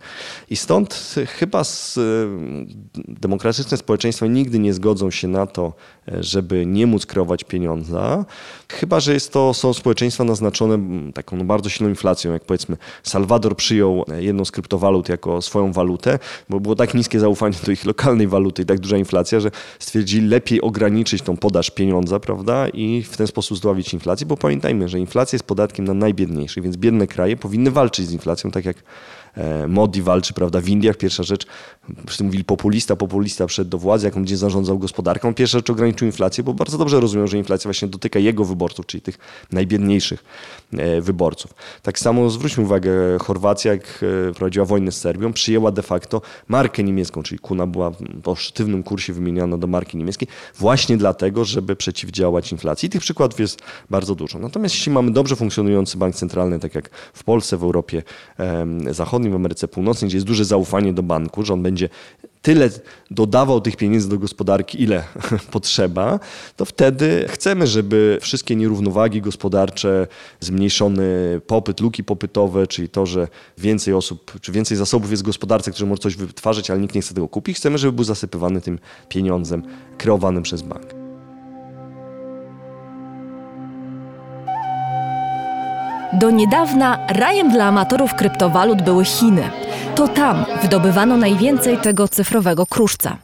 [0.50, 1.64] I stąd chyba e,
[3.08, 5.72] demokratyczne społeczeństwa nigdy nie zgodzą się na to,
[6.08, 8.24] e, żeby nie móc kreować pieniądza,
[8.68, 10.78] chyba że jest to, są społeczeństwa naznaczone
[11.14, 15.72] taką no, bardzo silną inflacją, jak powiedzmy Salwador przyjął e, jedną z kryptowalut jako swoją
[15.72, 19.50] walutę, bo było tak niskie zaufanie do ich lokalnej waluty i tak duża inflacja, że
[19.78, 24.88] stwierdzili lepiej ograniczyć tą podaż pieniądza, prawda, i w ten sposób zdławić inflację, bo pamiętajmy,
[24.88, 28.76] że inflacja jest podatkiem na najbiedniejszych, więc biedne kraje powinny walczyć z inflacją, tak jak
[29.68, 30.96] Modi walczy prawda, w Indiach.
[30.96, 31.46] Pierwsza rzecz,
[32.06, 35.34] wszyscy mówili populista, populista przed do władzy, jak on będzie zarządzał gospodarką.
[35.34, 39.02] Pierwsza rzecz ograniczył inflację, bo bardzo dobrze rozumiem, że inflacja właśnie dotyka jego wyborców, czyli
[39.02, 39.18] tych
[39.52, 40.24] najbiedniejszych
[40.72, 41.54] e, wyborców.
[41.82, 46.82] Tak samo zwróćmy uwagę, Chorwacja, jak e, prowadziła wojnę z Serbią, przyjęła de facto markę
[46.82, 47.92] niemiecką, czyli kuna była
[48.22, 52.86] po sztywnym kursie wymieniana do marki niemieckiej, właśnie dlatego, żeby przeciwdziałać inflacji.
[52.86, 54.38] I tych przykładów jest bardzo dużo.
[54.38, 58.02] Natomiast jeśli mamy dobrze funkcjonujący bank centralny, tak jak w Polsce, w Europie
[58.90, 61.88] Zachodniej, W Ameryce Północnej, gdzie jest duże zaufanie do banku, że on będzie
[62.42, 62.70] tyle
[63.10, 65.04] dodawał tych pieniędzy do gospodarki, ile
[65.50, 66.20] potrzeba,
[66.56, 70.06] to wtedy chcemy, żeby wszystkie nierównowagi gospodarcze,
[70.40, 75.70] zmniejszony popyt, luki popytowe, czyli to, że więcej osób, czy więcej zasobów jest w gospodarce,
[75.70, 78.78] które może coś wytwarzać, ale nikt nie chce tego kupić, chcemy, żeby był zasypywany tym
[79.08, 79.62] pieniądzem
[79.98, 81.01] kreowanym przez bank.
[86.12, 89.50] Do niedawna rajem dla amatorów kryptowalut były Chiny.
[89.94, 93.16] To tam wydobywano najwięcej tego cyfrowego kruszca.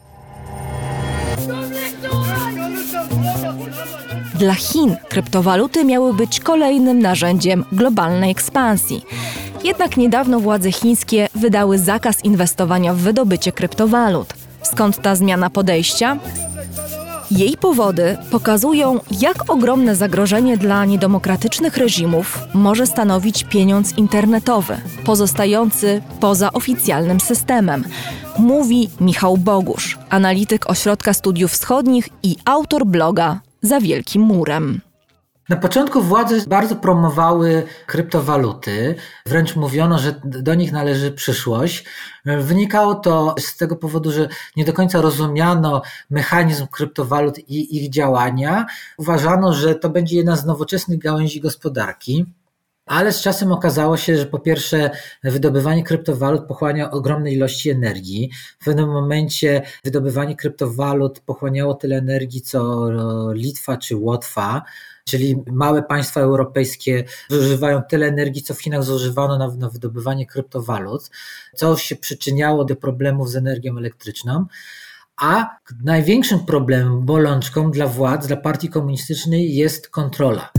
[4.34, 9.04] Dla Chin kryptowaluty miały być kolejnym narzędziem globalnej ekspansji.
[9.64, 14.34] Jednak niedawno władze chińskie wydały zakaz inwestowania w wydobycie kryptowalut.
[14.62, 16.16] Skąd ta zmiana podejścia?
[17.30, 26.52] Jej powody pokazują, jak ogromne zagrożenie dla niedemokratycznych reżimów może stanowić pieniądz internetowy, pozostający poza
[26.52, 27.84] oficjalnym systemem.
[28.38, 34.87] Mówi Michał Bogusz, analityk Ośrodka Studiów Wschodnich i autor bloga Za Wielkim Murem.
[35.48, 38.94] Na początku władze bardzo promowały kryptowaluty,
[39.26, 41.84] wręcz mówiono, że do nich należy przyszłość.
[42.24, 48.66] Wynikało to z tego powodu, że nie do końca rozumiano mechanizm kryptowalut i ich działania.
[48.98, 52.26] Uważano, że to będzie jedna z nowoczesnych gałęzi gospodarki.
[52.86, 54.90] Ale z czasem okazało się, że po pierwsze
[55.24, 58.30] wydobywanie kryptowalut pochłania ogromne ilości energii.
[58.60, 62.88] W pewnym momencie wydobywanie kryptowalut pochłaniało tyle energii co
[63.32, 64.62] Litwa czy Łotwa
[65.08, 71.10] czyli małe państwa europejskie zużywają tyle energii, co w Chinach zużywano na, na wydobywanie kryptowalut,
[71.54, 74.46] co się przyczyniało do problemów z energią elektryczną.
[75.20, 80.50] A największym problemem, bolączką dla władz, dla partii komunistycznej jest kontrola.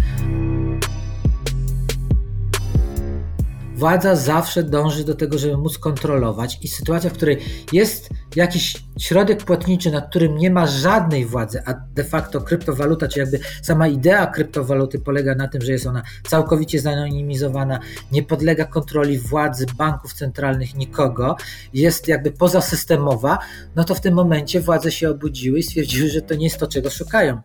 [3.80, 7.38] Władza zawsze dąży do tego, żeby móc kontrolować i sytuacja, w której
[7.72, 13.20] jest jakiś środek płatniczy, nad którym nie ma żadnej władzy, a de facto kryptowaluta, czy
[13.20, 17.80] jakby sama idea kryptowaluty polega na tym, że jest ona całkowicie zanonimizowana,
[18.12, 21.36] nie podlega kontroli władzy, banków centralnych, nikogo,
[21.74, 23.38] jest jakby pozasystemowa,
[23.76, 26.68] no to w tym momencie władze się obudziły i stwierdziły, że to nie jest to,
[26.68, 27.42] czego szukają.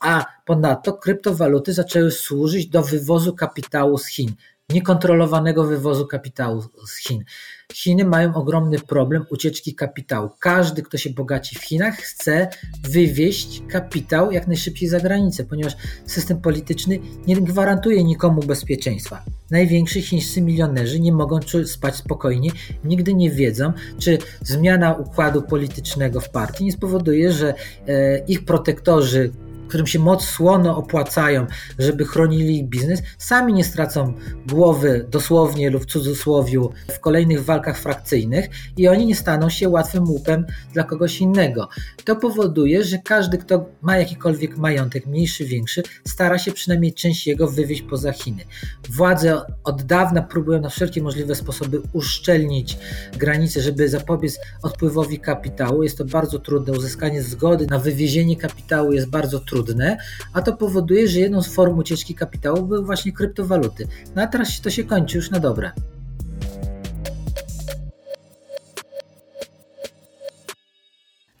[0.00, 4.34] A ponadto kryptowaluty zaczęły służyć do wywozu kapitału z Chin
[4.68, 7.24] niekontrolowanego wywozu kapitału z Chin.
[7.72, 10.30] Chiny mają ogromny problem ucieczki kapitału.
[10.38, 12.48] Każdy, kto się bogaci w Chinach, chce
[12.82, 19.24] wywieźć kapitał jak najszybciej za granicę, ponieważ system polityczny nie gwarantuje nikomu bezpieczeństwa.
[19.50, 22.50] Najwięksi chińscy milionerzy nie mogą spać spokojnie,
[22.84, 27.54] nigdy nie wiedzą, czy zmiana układu politycznego w partii nie spowoduje, że
[27.88, 29.30] e, ich protektorzy,
[29.68, 31.46] którym się moc słono opłacają,
[31.78, 34.14] żeby chronili ich biznes, sami nie stracą
[34.48, 40.04] głowy dosłownie lub w cudzysłowiu w kolejnych walkach frakcyjnych i oni nie staną się łatwym
[40.04, 41.68] łupem dla kogoś innego.
[42.04, 47.48] To powoduje, że każdy, kto ma jakikolwiek majątek, mniejszy, większy, stara się przynajmniej część jego
[47.48, 48.44] wywieźć poza Chiny.
[48.90, 52.78] Władze od dawna próbują na wszelkie możliwe sposoby uszczelnić
[53.18, 55.82] granice, żeby zapobiec odpływowi kapitału.
[55.82, 56.72] Jest to bardzo trudne.
[56.72, 59.96] Uzyskanie zgody na wywiezienie kapitału jest bardzo trudne trudne,
[60.32, 63.86] a to powoduje, że jedną z form ucieczki kapitału były właśnie kryptowaluty.
[64.16, 65.70] No a teraz to się kończy już na dobre.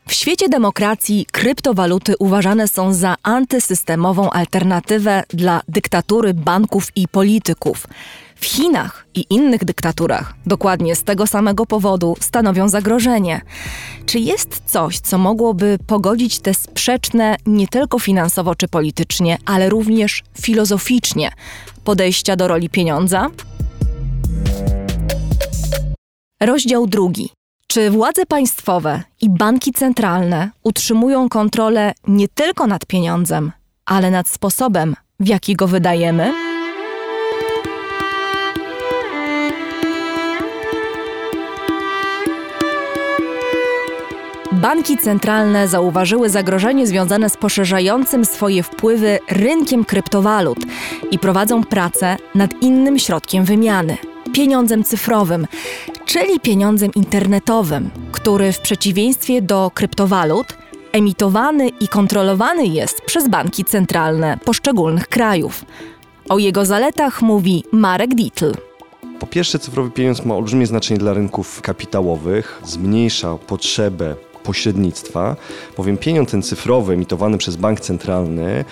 [0.08, 7.86] W świecie demokracji kryptowaluty uważane są za antysystemową alternatywę dla dyktatury banków i polityków.
[8.34, 13.40] W Chinach i innych dyktaturach, dokładnie z tego samego powodu, stanowią zagrożenie.
[14.06, 20.22] Czy jest coś, co mogłoby pogodzić te sprzeczne nie tylko finansowo czy politycznie, ale również
[20.40, 21.32] filozoficznie
[21.84, 23.30] podejścia do roli pieniądza?
[26.40, 27.30] Rozdział drugi.
[27.66, 33.52] Czy władze państwowe i banki centralne utrzymują kontrolę nie tylko nad pieniądzem,
[33.86, 36.43] ale nad sposobem, w jaki go wydajemy?
[44.64, 50.58] Banki centralne zauważyły zagrożenie związane z poszerzającym swoje wpływy rynkiem kryptowalut
[51.10, 53.96] i prowadzą pracę nad innym środkiem wymiany
[54.34, 55.46] pieniądzem cyfrowym,
[56.06, 60.46] czyli pieniądzem internetowym, który w przeciwieństwie do kryptowalut
[60.92, 65.64] emitowany i kontrolowany jest przez banki centralne poszczególnych krajów.
[66.28, 68.52] O jego zaletach mówi Marek Dietl.
[69.18, 75.36] Po pierwsze, cyfrowy pieniądz ma olbrzymie znaczenie dla rynków kapitałowych, zmniejsza potrzebę pośrednictwa,
[75.76, 78.64] bowiem pieniądz ten cyfrowy emitowany przez bank centralny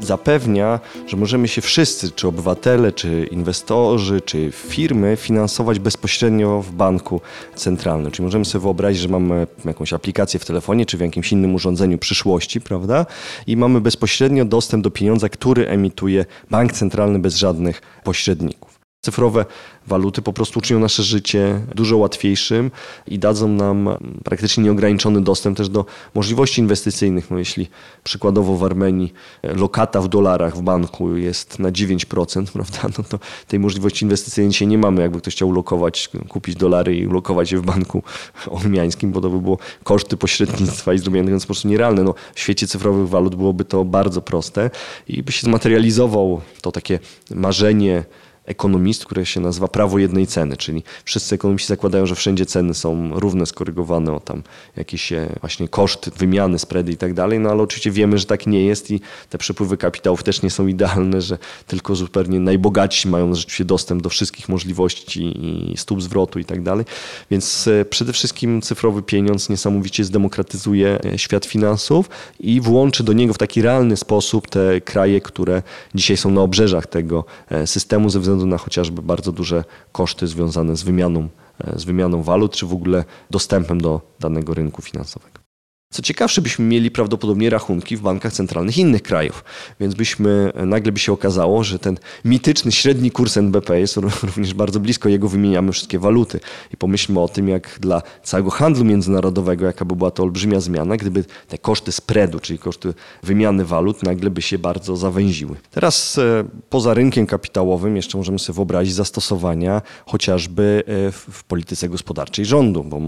[0.00, 7.20] zapewnia, że możemy się wszyscy, czy obywatele, czy inwestorzy, czy firmy, finansować bezpośrednio w banku
[7.54, 8.12] centralnym.
[8.12, 11.98] Czyli możemy sobie wyobrazić, że mamy jakąś aplikację w telefonie, czy w jakimś innym urządzeniu
[11.98, 13.06] przyszłości, prawda?
[13.46, 18.67] I mamy bezpośrednio dostęp do pieniądza, który emituje bank centralny bez żadnych pośredników.
[19.00, 19.44] Cyfrowe
[19.86, 22.70] waluty po prostu uczynią nasze życie dużo łatwiejszym
[23.06, 23.88] i dadzą nam
[24.24, 25.84] praktycznie nieograniczony dostęp też do
[26.14, 27.30] możliwości inwestycyjnych.
[27.30, 27.68] No jeśli
[28.04, 33.18] przykładowo w Armenii lokata w dolarach w banku jest na 9%, prawda, no to
[33.48, 35.02] tej możliwości inwestycyjnej dzisiaj nie mamy.
[35.02, 38.02] Jakby ktoś chciał ulokować, kupić dolary i ulokować je w banku
[38.60, 42.02] ormiańskim, bo to by było koszty pośrednictwa i zrobienie tego po prostu nierealne.
[42.02, 44.70] No, w świecie cyfrowych walut byłoby to bardzo proste
[45.08, 46.98] i by się zmaterializował to takie
[47.30, 48.04] marzenie
[48.48, 53.10] ekonomist, które się nazywa prawo jednej ceny, czyli wszyscy ekonomiści zakładają, że wszędzie ceny są
[53.20, 54.42] równe, skorygowane o tam
[54.76, 58.46] jakieś e, właśnie koszty, wymiany, spready i tak dalej, no ale oczywiście wiemy, że tak
[58.46, 63.34] nie jest i te przepływy kapitałów też nie są idealne, że tylko zupełnie najbogatsi mają
[63.34, 66.84] rzeczywiście dostęp do wszystkich możliwości i stóp zwrotu i tak dalej,
[67.30, 73.34] więc e, przede wszystkim cyfrowy pieniądz niesamowicie zdemokratyzuje e, świat finansów i włączy do niego
[73.34, 75.62] w taki realny sposób te kraje, które
[75.94, 77.24] dzisiaj są na obrzeżach tego
[77.64, 81.28] systemu ze względu względu na chociażby bardzo duże koszty związane z wymianą,
[81.58, 85.47] e, z wymianą walut, czy w ogóle dostępem do danego rynku finansowego.
[85.90, 89.44] Co ciekawsze, byśmy mieli prawdopodobnie rachunki w bankach centralnych innych krajów,
[89.80, 94.80] więc byśmy, nagle by się okazało, że ten mityczny średni kurs NBP jest również bardzo
[94.80, 96.40] blisko, jego wymieniamy wszystkie waluty.
[96.74, 100.96] I pomyślmy o tym, jak dla całego handlu międzynarodowego, jaka by była to olbrzymia zmiana,
[100.96, 105.56] gdyby te koszty spreadu, czyli koszty wymiany walut, nagle by się bardzo zawęziły.
[105.70, 112.44] Teraz e, poza rynkiem kapitałowym jeszcze możemy sobie wyobrazić zastosowania chociażby e, w polityce gospodarczej
[112.44, 113.00] rządu, bo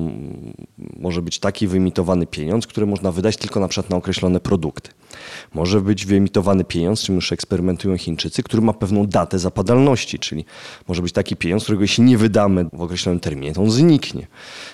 [1.01, 4.91] może być taki wyimitowany pieniądz, które można wydać tylko na przykład na określone produkty.
[5.55, 10.45] Może być wyemitowany pieniądz, czym już eksperymentują Chińczycy, który ma pewną datę zapadalności, czyli
[10.89, 14.27] może być taki pieniądz, którego jeśli nie wydamy w określonym terminie, to on zniknie.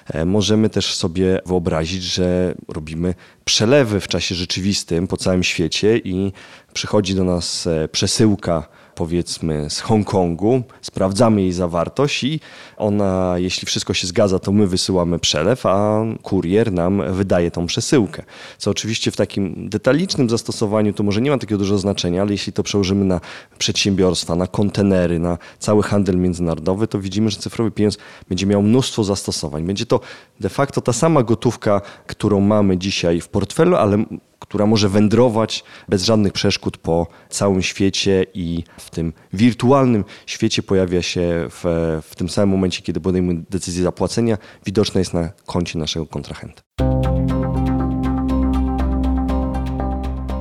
[0.07, 6.33] E, możemy też sobie wyobrazić, że robimy przelewy w czasie rzeczywistym po całym świecie i
[6.73, 12.41] przychodzi do nas e, przesyłka powiedzmy z Hongkongu, sprawdzamy jej zawartość i
[12.77, 18.23] ona, jeśli wszystko się zgadza, to my wysyłamy przelew, a kurier nam wydaje tą przesyłkę.
[18.59, 22.53] Co oczywiście w takim detalicznym zastosowaniu to może nie ma takiego dużo znaczenia, ale jeśli
[22.53, 23.21] to przełożymy na
[23.59, 29.05] przedsiębiorstwa, na kontenery, na cały handel międzynarodowy, to widzimy, że cyfrowy pieniądz będzie miał mnóstwo
[29.05, 29.67] zastosowań.
[29.67, 30.01] Będzie to
[30.41, 34.05] de facto ta sama gotówka, którą mamy dzisiaj w portfelu, ale
[34.39, 41.03] która może wędrować bez żadnych przeszkód po całym świecie i w tym wirtualnym świecie pojawia
[41.03, 41.64] się w,
[42.03, 46.62] w tym samym momencie, kiedy podejmujemy decyzję zapłacenia, widoczna jest na koncie naszego kontrahenta.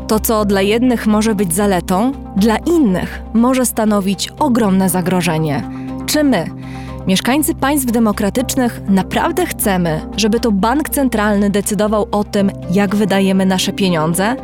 [0.08, 5.70] To, co dla jednych może być zaletą, dla innych może stanowić ogromne zagrożenie.
[6.06, 6.46] Czy my,
[7.08, 13.74] Mieszkańcy państw demokratycznych naprawdę chcemy, żeby to bank centralny decydował o tym, jak wydajemy nasze
[13.74, 14.36] pieniądze,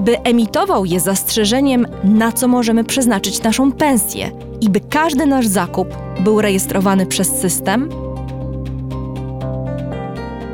[0.00, 4.30] by emitował je zastrzeżeniem, na co możemy przeznaczyć naszą pensję
[4.60, 5.88] i by każdy nasz zakup
[6.20, 7.88] był rejestrowany przez system?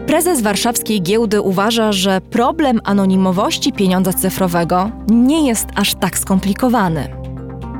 [0.06, 7.23] Prezes warszawskiej giełdy uważa, że problem anonimowości pieniądza cyfrowego nie jest aż tak skomplikowany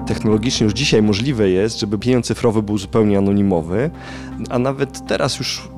[0.07, 3.91] technologicznie już dzisiaj możliwe jest, żeby pieniądz cyfrowy był zupełnie anonimowy,
[4.51, 5.69] a nawet teraz już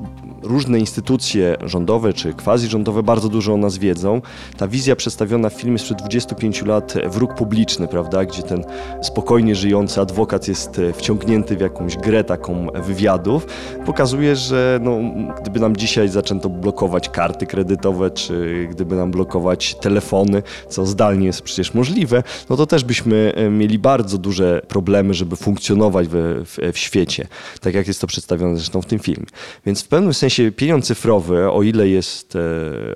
[0.47, 4.21] różne instytucje rządowe czy quasi-rządowe bardzo dużo o nas wiedzą.
[4.57, 8.63] Ta wizja przedstawiona w filmie sprzed 25 lat, Wróg publiczny, prawda, gdzie ten
[9.01, 13.47] spokojnie żyjący adwokat jest e, wciągnięty w jakąś grę taką wywiadów,
[13.85, 14.99] pokazuje, że no,
[15.41, 21.41] gdyby nam dzisiaj zaczęto blokować karty kredytowe, czy gdyby nam blokować telefony, co zdalnie jest
[21.41, 26.73] przecież możliwe, no to też byśmy e, mieli bardzo duże problemy, żeby funkcjonować w, w,
[26.73, 27.27] w świecie,
[27.61, 29.25] tak jak jest to przedstawione zresztą w tym filmie.
[29.65, 32.39] Więc w pewnym sensie sensie pieniądz cyfrowy, o ile jest, e,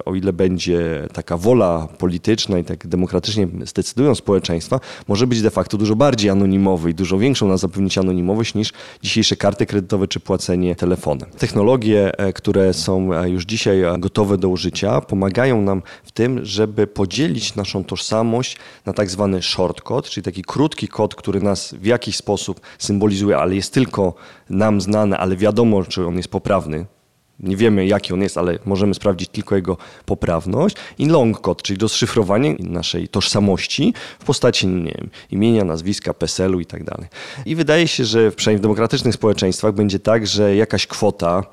[0.05, 5.77] o ile będzie taka wola polityczna i tak demokratycznie zdecydują społeczeństwa, może być de facto
[5.77, 10.75] dużo bardziej anonimowy i dużo większą na zapewnić anonimowość niż dzisiejsze karty kredytowe czy płacenie
[10.75, 11.29] telefonem.
[11.37, 16.87] Technologie, e, które są e, już dzisiaj gotowe do użycia, pomagają nam w tym, żeby
[16.87, 22.15] podzielić naszą tożsamość na tak zwany shortcode, czyli taki krótki kod, który nas w jakiś
[22.15, 24.13] sposób symbolizuje, ale jest tylko
[24.49, 26.85] nam znany, ale wiadomo, czy on jest poprawny
[27.43, 30.75] nie wiemy jaki on jest, ale możemy sprawdzić tylko jego poprawność.
[30.97, 36.65] I long code, czyli rozszyfrowanie naszej tożsamości w postaci nie wiem, imienia, nazwiska, PESEL-u i
[36.65, 37.07] tak dalej.
[37.45, 41.43] I wydaje się, że przynajmniej w demokratycznych społeczeństwach będzie tak, że jakaś kwota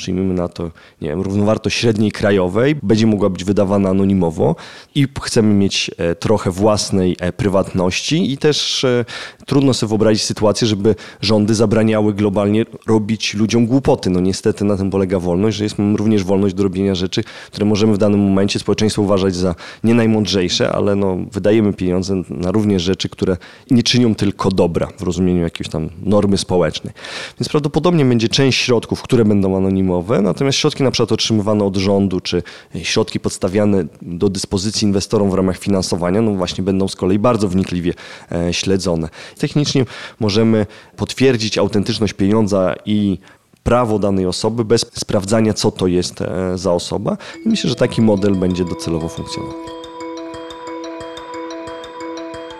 [0.00, 0.70] przyjmijmy na to,
[1.00, 4.56] nie wiem, równowartość średniej krajowej, będzie mogła być wydawana anonimowo
[4.94, 9.04] i chcemy mieć e, trochę własnej e, prywatności i też e,
[9.46, 14.10] trudno sobie wyobrazić sytuację, żeby rządy zabraniały globalnie robić ludziom głupoty.
[14.10, 17.94] No niestety na tym polega wolność, że jest również wolność do robienia rzeczy, które możemy
[17.94, 23.08] w danym momencie społeczeństwo uważać za nie najmądrzejsze, ale no, wydajemy pieniądze na również rzeczy,
[23.08, 23.36] które
[23.70, 26.94] nie czynią tylko dobra w rozumieniu jakiejś tam normy społecznej.
[27.40, 29.89] Więc prawdopodobnie będzie część środków, które będą anonimowe,
[30.22, 32.42] natomiast środki na przykład otrzymywane od rządu, czy
[32.82, 37.94] środki podstawiane do dyspozycji inwestorom w ramach finansowania, no właśnie będą z kolei bardzo wnikliwie
[38.32, 39.08] e, śledzone.
[39.38, 39.84] Technicznie
[40.20, 40.66] możemy
[40.96, 43.18] potwierdzić autentyczność pieniądza i
[43.62, 47.16] prawo danej osoby bez sprawdzania, co to jest e, za osoba.
[47.46, 49.79] I myślę, że taki model będzie docelowo funkcjonował.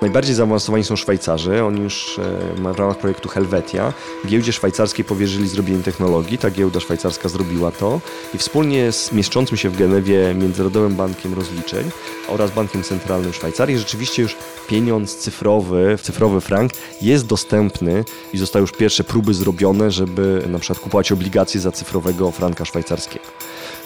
[0.01, 1.65] Najbardziej zaawansowani są Szwajcarzy.
[1.65, 3.93] Oni już e, w ramach projektu Helvetia
[4.27, 6.39] giełdzie szwajcarskiej powierzyli zrobienie technologii.
[6.39, 8.01] Ta giełda szwajcarska zrobiła to
[8.35, 11.91] i wspólnie z mieszczącym się w Genewie Międzynarodowym Bankiem Rozliczeń
[12.29, 14.37] oraz Bankiem Centralnym Szwajcarii rzeczywiście już
[14.69, 16.73] pieniądz cyfrowy, cyfrowy frank
[17.03, 22.31] jest dostępny i zostały już pierwsze próby zrobione, żeby na przykład kupować obligacje za cyfrowego
[22.31, 23.25] franka szwajcarskiego.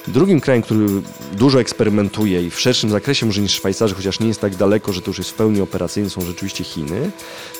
[0.09, 0.87] Drugim krajem, który
[1.33, 5.03] dużo eksperymentuje i w szerszym zakresie może niż Szwajcarzy, chociaż nie jest tak daleko, że
[5.03, 7.11] to już jest w pełni operacyjny, są rzeczywiście Chiny.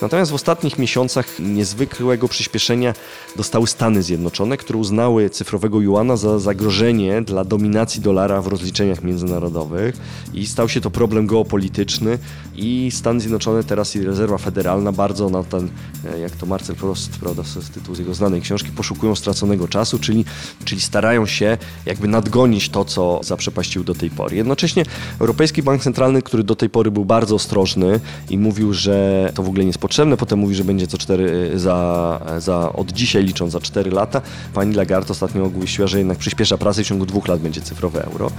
[0.03, 2.95] Natomiast w ostatnich miesiącach niezwykłego przyspieszenia
[3.37, 9.97] dostały Stany Zjednoczone, które uznały cyfrowego juana za zagrożenie dla dominacji dolara w rozliczeniach międzynarodowych
[10.35, 12.19] i stał się to problem geopolityczny
[12.57, 15.69] i Stany Zjednoczone teraz i rezerwa federalna bardzo na ten,
[16.15, 19.99] e, jak to Marcel Prost, prawda, z tytułu z jego znanej książki, poszukują straconego czasu,
[19.99, 20.25] czyli,
[20.65, 24.37] czyli starają się jakby nadgonić nadgonić to, co zaprzepaścił do tej pory.
[24.37, 24.85] Jednocześnie
[25.21, 29.49] Europejski Bank Centralny, który do tej pory był bardzo ostrożny i mówił, że to w
[29.49, 33.53] ogóle nie jest potrzebne, potem mówi, że będzie co cztery, za, za od dzisiaj licząc
[33.53, 34.23] za 4 lata.
[34.55, 38.05] Pani Lagarde ostatnio ogłosiła, że jednak przyspiesza pracę i w ciągu dwóch lat będzie cyfrowe
[38.05, 38.31] euro.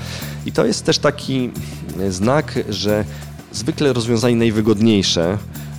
[0.45, 1.51] I to jest też taki
[2.09, 3.05] znak, że
[3.51, 5.37] zwykle rozwiązanie najwygodniejsze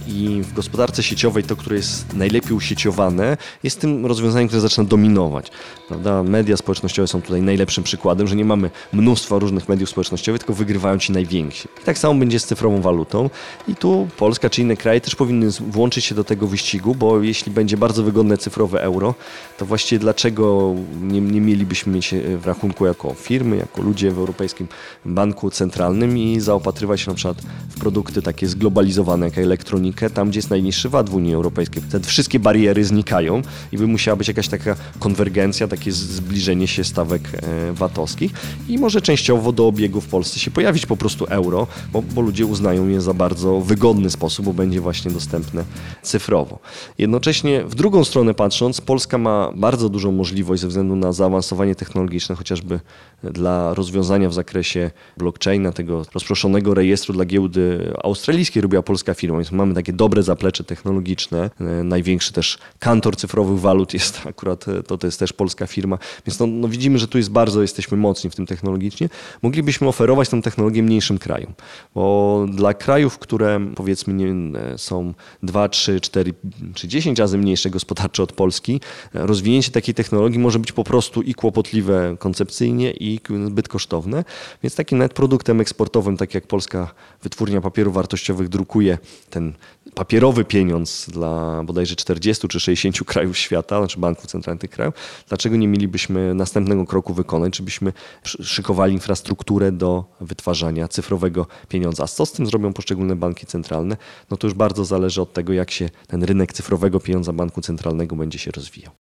[0.08, 5.50] i w gospodarce sieciowej to, które jest najlepiej usieciowane, jest tym rozwiązaniem, które zaczyna dominować.
[5.88, 6.22] Prawda?
[6.22, 10.98] Media społecznościowe są tutaj najlepszym przykładem, że nie mamy mnóstwa różnych mediów społecznościowych, tylko wygrywają
[10.98, 11.68] ci najwięksi.
[11.82, 13.30] I tak samo będzie z cyfrową walutą
[13.68, 17.52] i tu Polska czy inne kraje też powinny włączyć się do tego wyścigu, bo jeśli
[17.52, 19.14] będzie bardzo wygodne cyfrowe euro,
[19.58, 24.18] to właściwie dlaczego nie, nie mielibyśmy mieć e, w rachunku jako firmy, jako ludzie w
[24.18, 24.68] Europejskim
[25.04, 30.38] Banku Centralnym i zaopatrywać się na przykład w produkty takie zglobalizowane jak elektronika, tam gdzie
[30.38, 31.82] jest najniższy VAT w Unii Europejskiej.
[31.82, 33.42] Te wszystkie bariery znikają
[33.72, 38.32] i by musiała być jakaś taka konwergencja, takie zbliżenie się stawek e, VAT-owskich
[38.68, 42.46] i może częściowo do obiegu w Polsce się pojawić po prostu euro, bo, bo ludzie
[42.46, 45.64] uznają je za bardzo wygodny sposób, bo będzie właśnie dostępne
[46.02, 46.58] cyfrowo.
[46.98, 52.34] Jednocześnie w drugą stronę patrząc, Polska ma bardzo dużą możliwość ze względu na zaawansowanie technologiczne,
[52.34, 52.80] chociażby
[53.22, 59.52] dla rozwiązania w zakresie blockchaina, tego rozproszonego rejestru dla giełdy australijskiej robiła polska firma, więc
[59.52, 61.50] mamy takie dobre zaplecze technologiczne.
[61.60, 65.98] E, największy też kantor cyfrowych walut jest akurat, e, to, to jest też polska firma,
[66.26, 69.08] więc no, no widzimy, że tu jest bardzo, jesteśmy mocni w tym technologicznie.
[69.42, 71.54] Moglibyśmy oferować tę technologię mniejszym krajom,
[71.94, 76.34] bo dla krajów, które powiedzmy nie, e, są 2, 3, 4
[76.74, 78.80] czy 10 razy mniejsze gospodarcze od Polski,
[79.14, 84.24] rozwinięcie takiej technologii może być po prostu i kłopotliwe koncepcyjnie i zbyt kosztowne,
[84.62, 88.98] więc takim nawet produktem eksportowym, tak jak Polska Wytwórnia Papierów Wartościowych drukuje
[89.30, 89.52] ten
[89.94, 94.94] papierowy pieniądz dla bodajże 40 czy 60 krajów świata, znaczy banków centralnych tych krajów,
[95.28, 97.92] dlaczego nie mielibyśmy następnego kroku wykonać, żebyśmy
[98.24, 102.04] szykowali infrastrukturę do wytwarzania cyfrowego pieniądza.
[102.04, 103.96] A co z tym zrobią poszczególne banki centralne?
[104.30, 108.16] No to już bardzo zależy od tego, jak się ten rynek cyfrowego pieniądza banku centralnego
[108.16, 109.05] będzie się rozwijał.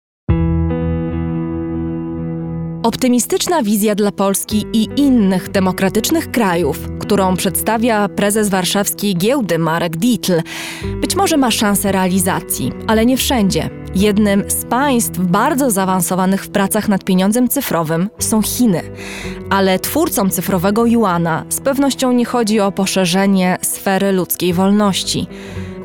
[2.83, 10.33] Optymistyczna wizja dla Polski i innych demokratycznych krajów, którą przedstawia prezes warszawskiej giełdy Marek Dietl,
[11.01, 13.71] być może ma szansę realizacji, ale nie wszędzie.
[13.95, 18.83] Jednym z państw bardzo zaawansowanych w pracach nad pieniądzem cyfrowym są Chiny.
[19.51, 25.27] Ale twórcom cyfrowego juana z pewnością nie chodzi o poszerzenie sfery ludzkiej wolności.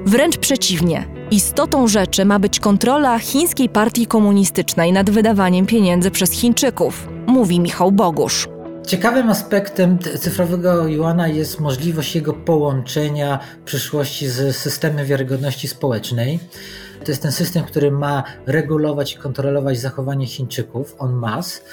[0.06, 7.08] Wręcz przeciwnie, Istotą rzeczy ma być kontrola chińskiej partii komunistycznej nad wydawaniem pieniędzy przez Chińczyków,
[7.28, 8.48] mówi Michał Bogusz.
[8.86, 16.40] Ciekawym aspektem cyfrowego juana jest możliwość jego połączenia w przyszłości z systemem wiarygodności społecznej.
[17.06, 21.64] To jest ten system, który ma regulować i kontrolować zachowanie Chińczyków, on mas.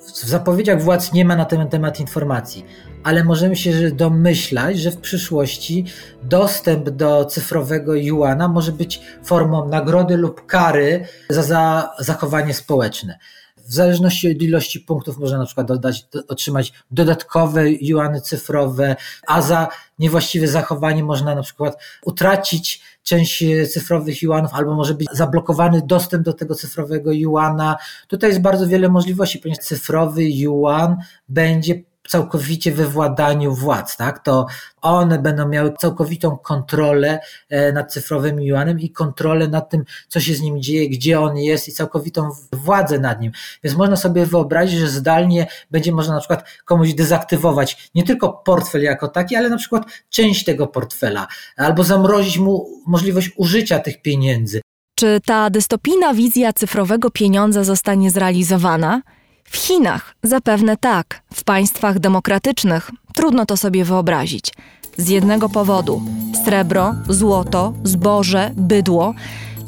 [0.00, 2.64] W zapowiedziach władz nie ma na ten temat informacji,
[3.04, 5.84] ale możemy się domyślać, że w przyszłości
[6.22, 13.18] dostęp do cyfrowego juana może być formą nagrody lub kary za, za zachowanie społeczne.
[13.56, 18.96] W zależności od ilości punktów można na przykład dodać, do, otrzymać dodatkowe juany cyfrowe,
[19.26, 25.82] a za niewłaściwe zachowanie można na przykład utracić część cyfrowych juanów, albo może być zablokowany
[25.86, 27.76] dostęp do tego cyfrowego juana.
[28.08, 30.96] Tutaj jest bardzo wiele możliwości, ponieważ cyfrowy juan
[31.28, 31.74] będzie
[32.08, 34.18] całkowicie we władaniu władz, tak?
[34.18, 34.46] To
[34.82, 40.34] one będą miały całkowitą kontrolę e, nad cyfrowym juanem i kontrolę nad tym, co się
[40.34, 43.32] z nim dzieje, gdzie on jest i całkowitą władzę nad nim.
[43.64, 48.82] Więc można sobie wyobrazić, że zdalnie będzie można na przykład komuś dezaktywować nie tylko portfel
[48.82, 51.26] jako taki, ale na przykład część tego portfela,
[51.56, 54.60] albo zamrozić mu możliwość użycia tych pieniędzy.
[54.98, 59.02] Czy ta dystopijna wizja cyfrowego pieniądza zostanie zrealizowana?
[59.44, 64.52] W Chinach zapewne tak, w państwach demokratycznych trudno to sobie wyobrazić.
[64.96, 66.02] Z jednego powodu:
[66.44, 69.14] srebro, złoto, zboże, bydło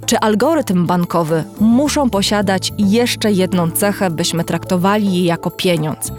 [0.06, 6.12] czy algorytm bankowy muszą posiadać jeszcze jedną cechę, byśmy traktowali je jako pieniądz.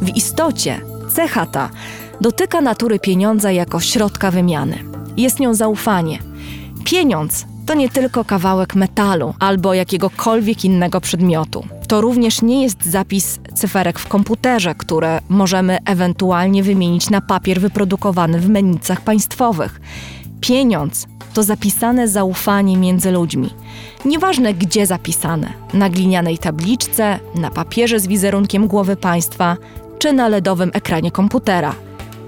[0.00, 0.80] W istocie
[1.14, 1.70] cecha ta
[2.20, 4.78] dotyka natury pieniądza jako środka wymiany.
[5.16, 6.18] Jest nią zaufanie.
[6.84, 11.64] Pieniądz to nie tylko kawałek metalu albo jakiegokolwiek innego przedmiotu.
[11.88, 18.40] To również nie jest zapis cyferek w komputerze, które możemy ewentualnie wymienić na papier wyprodukowany
[18.40, 19.80] w mennicach państwowych.
[20.40, 23.50] Pieniądz to zapisane zaufanie między ludźmi.
[24.04, 29.56] Nieważne gdzie zapisane na glinianej tabliczce, na papierze z wizerunkiem głowy państwa
[29.98, 31.74] czy na LEDowym ekranie komputera.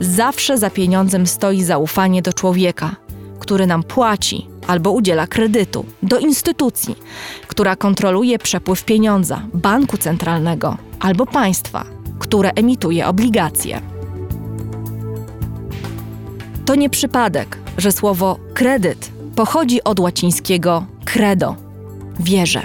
[0.01, 2.97] Zawsze za pieniądzem stoi zaufanie do człowieka,
[3.43, 6.97] który nam płaci albo udziela kredytu, do instytucji,
[7.49, 11.84] która kontroluje przepływ pieniądza, banku centralnego albo państwa,
[12.18, 13.80] które emituje obligacje.
[16.64, 21.57] To nie przypadek, że słowo kredyt pochodzi od łacińskiego credo
[22.20, 22.62] wierzę.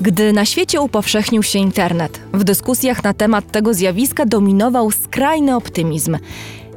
[0.00, 6.16] Gdy na świecie upowszechnił się internet, w dyskusjach na temat tego zjawiska dominował skrajny optymizm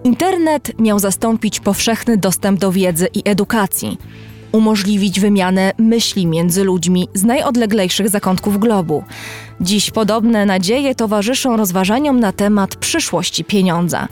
[0.04, 3.97] Internet miał zastąpić powszechny dostęp do wiedzy i edukacji,
[4.52, 9.04] umożliwić wymianę myśli między ludźmi z najodleglejszych zakątków globu.
[9.62, 14.08] Dziś podobne nadzieje towarzyszą rozważaniom na temat przyszłości pieniądza.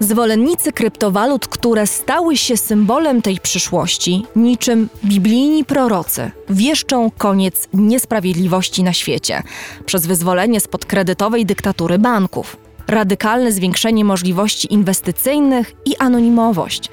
[0.00, 8.92] Zwolennicy kryptowalut, które stały się symbolem tej przyszłości, niczym biblijni prorocy, wieszczą koniec niesprawiedliwości na
[8.92, 9.42] świecie
[9.86, 16.90] przez wyzwolenie spod kredytowej dyktatury banków radykalne zwiększenie możliwości inwestycyjnych i anonimowość,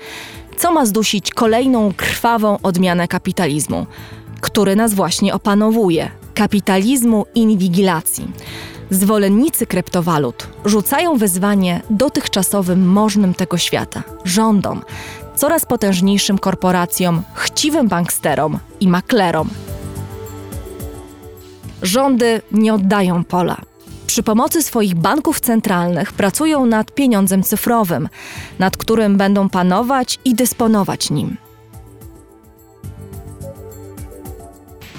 [0.57, 3.85] co ma zdusić kolejną krwawą odmianę kapitalizmu,
[4.41, 8.27] który nas właśnie opanowuje kapitalizmu inwigilacji.
[8.89, 14.81] Zwolennicy kryptowalut rzucają wyzwanie dotychczasowym możnym tego świata, rządom,
[15.35, 19.49] coraz potężniejszym korporacjom, chciwym banksterom i maklerom.
[21.81, 23.70] Rządy nie oddają pola
[24.11, 28.09] przy pomocy swoich banków centralnych pracują nad pieniądzem cyfrowym,
[28.59, 31.37] nad którym będą panować i dysponować nim.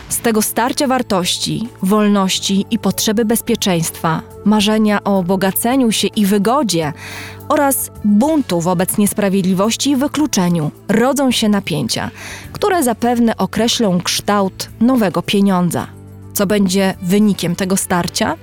[0.08, 6.92] Z tego starcia wartości, wolności i potrzeby bezpieczeństwa, marzenia o bogaceniu się i wygodzie
[7.48, 12.10] oraz buntu wobec niesprawiedliwości i wykluczeniu rodzą się napięcia,
[12.52, 15.86] które zapewne określą kształt nowego pieniądza.
[16.32, 18.36] Co będzie wynikiem tego starcia?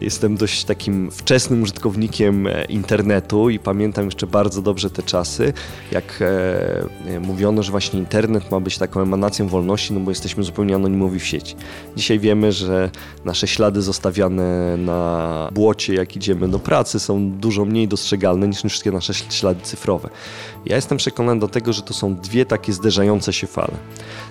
[0.00, 5.52] Jestem dość takim wczesnym użytkownikiem e, internetu i pamiętam jeszcze bardzo dobrze te czasy,
[5.92, 10.74] jak e, mówiono, że właśnie internet ma być taką emanacją wolności, no bo jesteśmy zupełnie
[10.74, 11.56] anonimowi w sieci.
[11.96, 12.90] Dzisiaj wiemy, że
[13.24, 18.90] nasze ślady zostawiane na błocie, jak idziemy do pracy, są dużo mniej dostrzegalne niż wszystkie
[18.90, 20.08] nasze ślady cyfrowe.
[20.66, 23.74] Ja jestem przekonany do tego, że to są dwie takie zderzające się fale.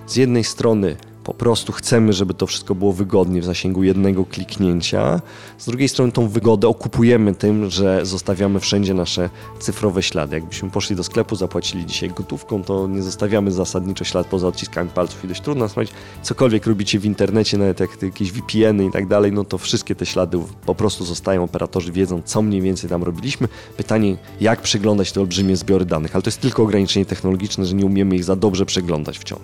[0.07, 0.95] Z jednej strony
[1.29, 5.21] po prostu chcemy, żeby to wszystko było wygodnie w zasięgu jednego kliknięcia.
[5.57, 10.35] Z drugiej strony tą wygodę okupujemy tym, że zostawiamy wszędzie nasze cyfrowe ślady.
[10.35, 15.25] Jakbyśmy poszli do sklepu, zapłacili dzisiaj gotówką, to nie zostawiamy zasadniczo ślad poza odciskami palców
[15.25, 15.95] i dość trudno sprawdzić.
[16.23, 20.05] Cokolwiek robicie w internecie, nawet jak jakieś VPN-y i tak dalej, no to wszystkie te
[20.05, 21.43] ślady po prostu zostają.
[21.43, 23.47] Operatorzy wiedzą, co mniej więcej tam robiliśmy.
[23.77, 27.85] Pytanie, jak przeglądać te olbrzymie zbiory danych, ale to jest tylko ograniczenie technologiczne, że nie
[27.85, 29.41] umiemy ich za dobrze przeglądać wciąż.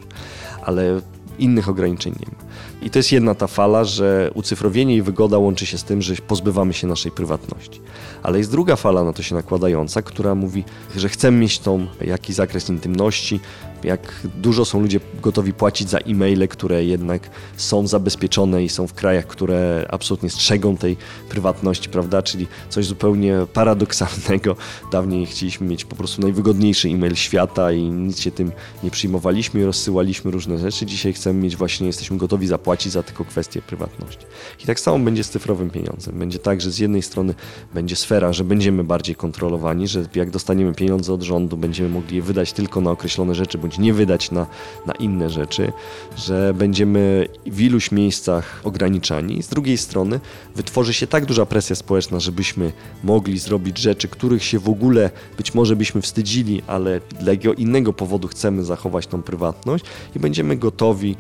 [0.63, 1.01] Ale
[1.39, 2.53] innych ograniczeń nie ma.
[2.85, 6.15] I to jest jedna ta fala, że ucyfrowienie i wygoda łączy się z tym, że
[6.15, 7.81] pozbywamy się naszej prywatności.
[8.23, 10.63] Ale jest druga fala na to się nakładająca, która mówi,
[10.95, 13.39] że chcemy mieć tą jakiś zakres intymności,
[13.85, 18.93] jak dużo są ludzie gotowi płacić za e-maile, które jednak są zabezpieczone i są w
[18.93, 20.97] krajach, które absolutnie strzegą tej
[21.29, 22.21] prywatności, prawda?
[22.21, 24.55] Czyli coś zupełnie paradoksalnego.
[24.91, 28.51] Dawniej chcieliśmy mieć po prostu najwygodniejszy e-mail świata i nic się tym
[28.83, 30.85] nie przyjmowaliśmy i rozsyłaliśmy różne rzeczy.
[30.85, 34.25] Dzisiaj chcemy mieć właśnie, jesteśmy gotowi zapłacić za tylko kwestię prywatności.
[34.63, 36.19] I tak samo będzie z cyfrowym pieniądzem.
[36.19, 37.33] Będzie tak, że z jednej strony
[37.73, 42.21] będzie sfera, że będziemy bardziej kontrolowani, że jak dostaniemy pieniądze od rządu, będziemy mogli je
[42.21, 44.47] wydać tylko na określone rzeczy, bądź nie wydać na,
[44.85, 45.73] na inne rzeczy,
[46.17, 49.43] że będziemy w iluś miejscach ograniczani.
[49.43, 50.19] Z drugiej strony
[50.55, 52.71] wytworzy się tak duża presja społeczna, żebyśmy
[53.03, 58.27] mogli zrobić rzeczy, których się w ogóle być może byśmy wstydzili, ale dla innego powodu
[58.27, 61.15] chcemy zachować tą prywatność i będziemy gotowi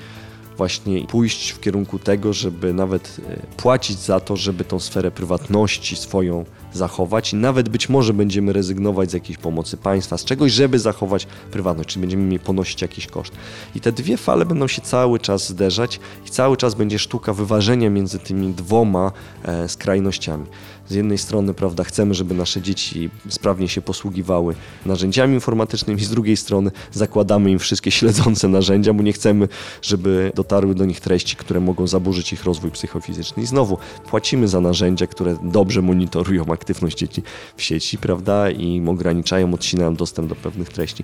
[0.57, 5.95] właśnie pójść w kierunku tego, żeby nawet e, płacić za to, żeby tą sferę prywatności
[5.95, 10.79] swoją zachować i nawet być może będziemy rezygnować z jakiejś pomocy państwa, z czegoś, żeby
[10.79, 13.33] zachować prywatność, czyli będziemy mieli ponosić jakiś koszt.
[13.75, 17.89] I te dwie fale będą się cały czas zderzać i cały czas będzie sztuka wyważenia
[17.89, 19.11] między tymi dwoma
[19.43, 20.45] e, skrajnościami
[20.89, 24.55] z jednej strony, prawda, chcemy, żeby nasze dzieci sprawnie się posługiwały
[24.85, 29.47] narzędziami informatycznymi, z drugiej strony zakładamy im wszystkie śledzące narzędzia, bo nie chcemy,
[29.81, 33.43] żeby dotarły do nich treści, które mogą zaburzyć ich rozwój psychofizyczny.
[33.43, 33.77] I znowu
[34.09, 37.23] płacimy za narzędzia, które dobrze monitorują aktywność dzieci
[37.57, 41.03] w sieci, prawda, i ograniczają, odcinają dostęp do pewnych treści.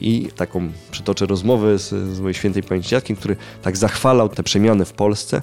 [0.00, 4.84] I taką przytoczę rozmowę z, z mojej świętej pamięci dziadkiem, który tak zachwalał te przemiany
[4.84, 5.42] w Polsce,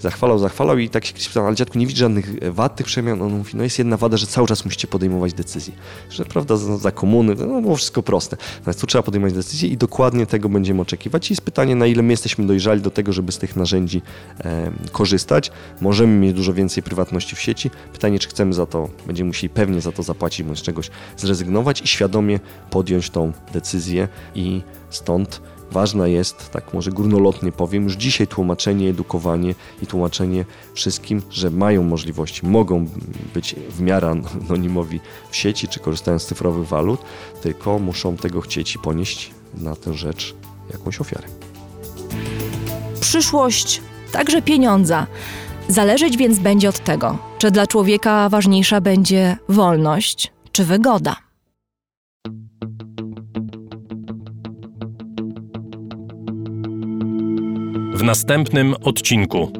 [0.00, 3.22] zachwalał, zachwalał i tak się spytał, ale dziadku, nie widzi żadnych wad tych przemian?
[3.32, 5.74] On mówi, no jest jedna wada, że cały czas musicie podejmować decyzje.
[6.10, 8.36] Że prawda, za, za komuny, no było wszystko proste.
[8.58, 11.30] Natomiast tu trzeba podejmować decyzje i dokładnie tego będziemy oczekiwać.
[11.30, 14.02] I jest pytanie, na ile my jesteśmy dojrzali do tego, żeby z tych narzędzi
[14.40, 15.50] e, korzystać.
[15.80, 17.70] Możemy mieć dużo więcej prywatności w sieci.
[17.92, 21.86] Pytanie, czy chcemy za to, będziemy musieli pewnie za to zapłacić, bądź czegoś zrezygnować i
[21.86, 25.40] świadomie podjąć tą decyzję i stąd
[25.72, 30.44] Ważne jest, tak może górnolotnie powiem, już dzisiaj tłumaczenie, edukowanie i tłumaczenie
[30.74, 32.86] wszystkim, że mają możliwości, mogą
[33.34, 35.00] być w miarę anonimowi
[35.30, 37.00] w sieci czy korzystając z cyfrowych walut,
[37.42, 40.34] tylko muszą tego chcieć i ponieść na tę rzecz
[40.72, 41.28] jakąś ofiarę.
[43.00, 45.06] Przyszłość, także pieniądza.
[45.68, 51.29] Zależeć więc będzie od tego, czy dla człowieka ważniejsza będzie wolność czy wygoda.
[58.00, 59.59] W następnym odcinku.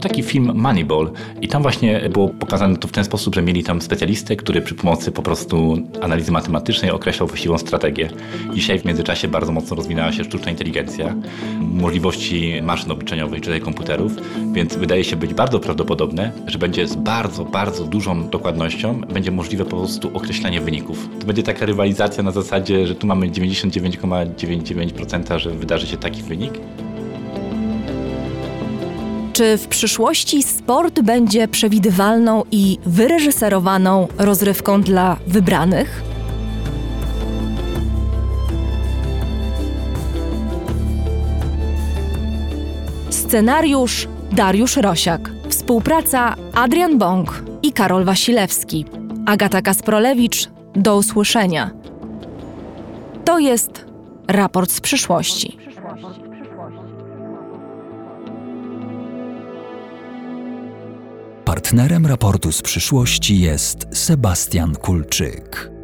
[0.00, 3.64] Był taki film Moneyball i tam właśnie było pokazane to w ten sposób, że mieli
[3.64, 8.10] tam specjalistę, który przy pomocy po prostu analizy matematycznej określał właściwą strategię.
[8.54, 11.14] Dzisiaj w międzyczasie bardzo mocno rozwinęła się sztuczna inteligencja,
[11.60, 14.12] możliwości maszyn obliczeniowych, czyli komputerów,
[14.52, 19.64] więc wydaje się być bardzo prawdopodobne, że będzie z bardzo, bardzo dużą dokładnością będzie możliwe
[19.64, 21.08] po prostu określenie wyników.
[21.20, 26.52] To będzie taka rywalizacja na zasadzie, że tu mamy 99,99%, że wydarzy się taki wynik,
[29.32, 36.02] czy w przyszłości sport będzie przewidywalną i wyreżyserowaną rozrywką dla wybranych?
[43.10, 45.30] Scenariusz Dariusz Rosiak.
[45.48, 48.84] Współpraca Adrian Bąk i Karol Wasilewski.
[49.26, 50.48] Agata Kasprolewicz.
[50.74, 51.70] Do usłyszenia.
[53.24, 53.84] To jest
[54.28, 55.69] raport z przyszłości.
[61.50, 65.79] Partnerem raportu z przyszłości jest Sebastian Kulczyk.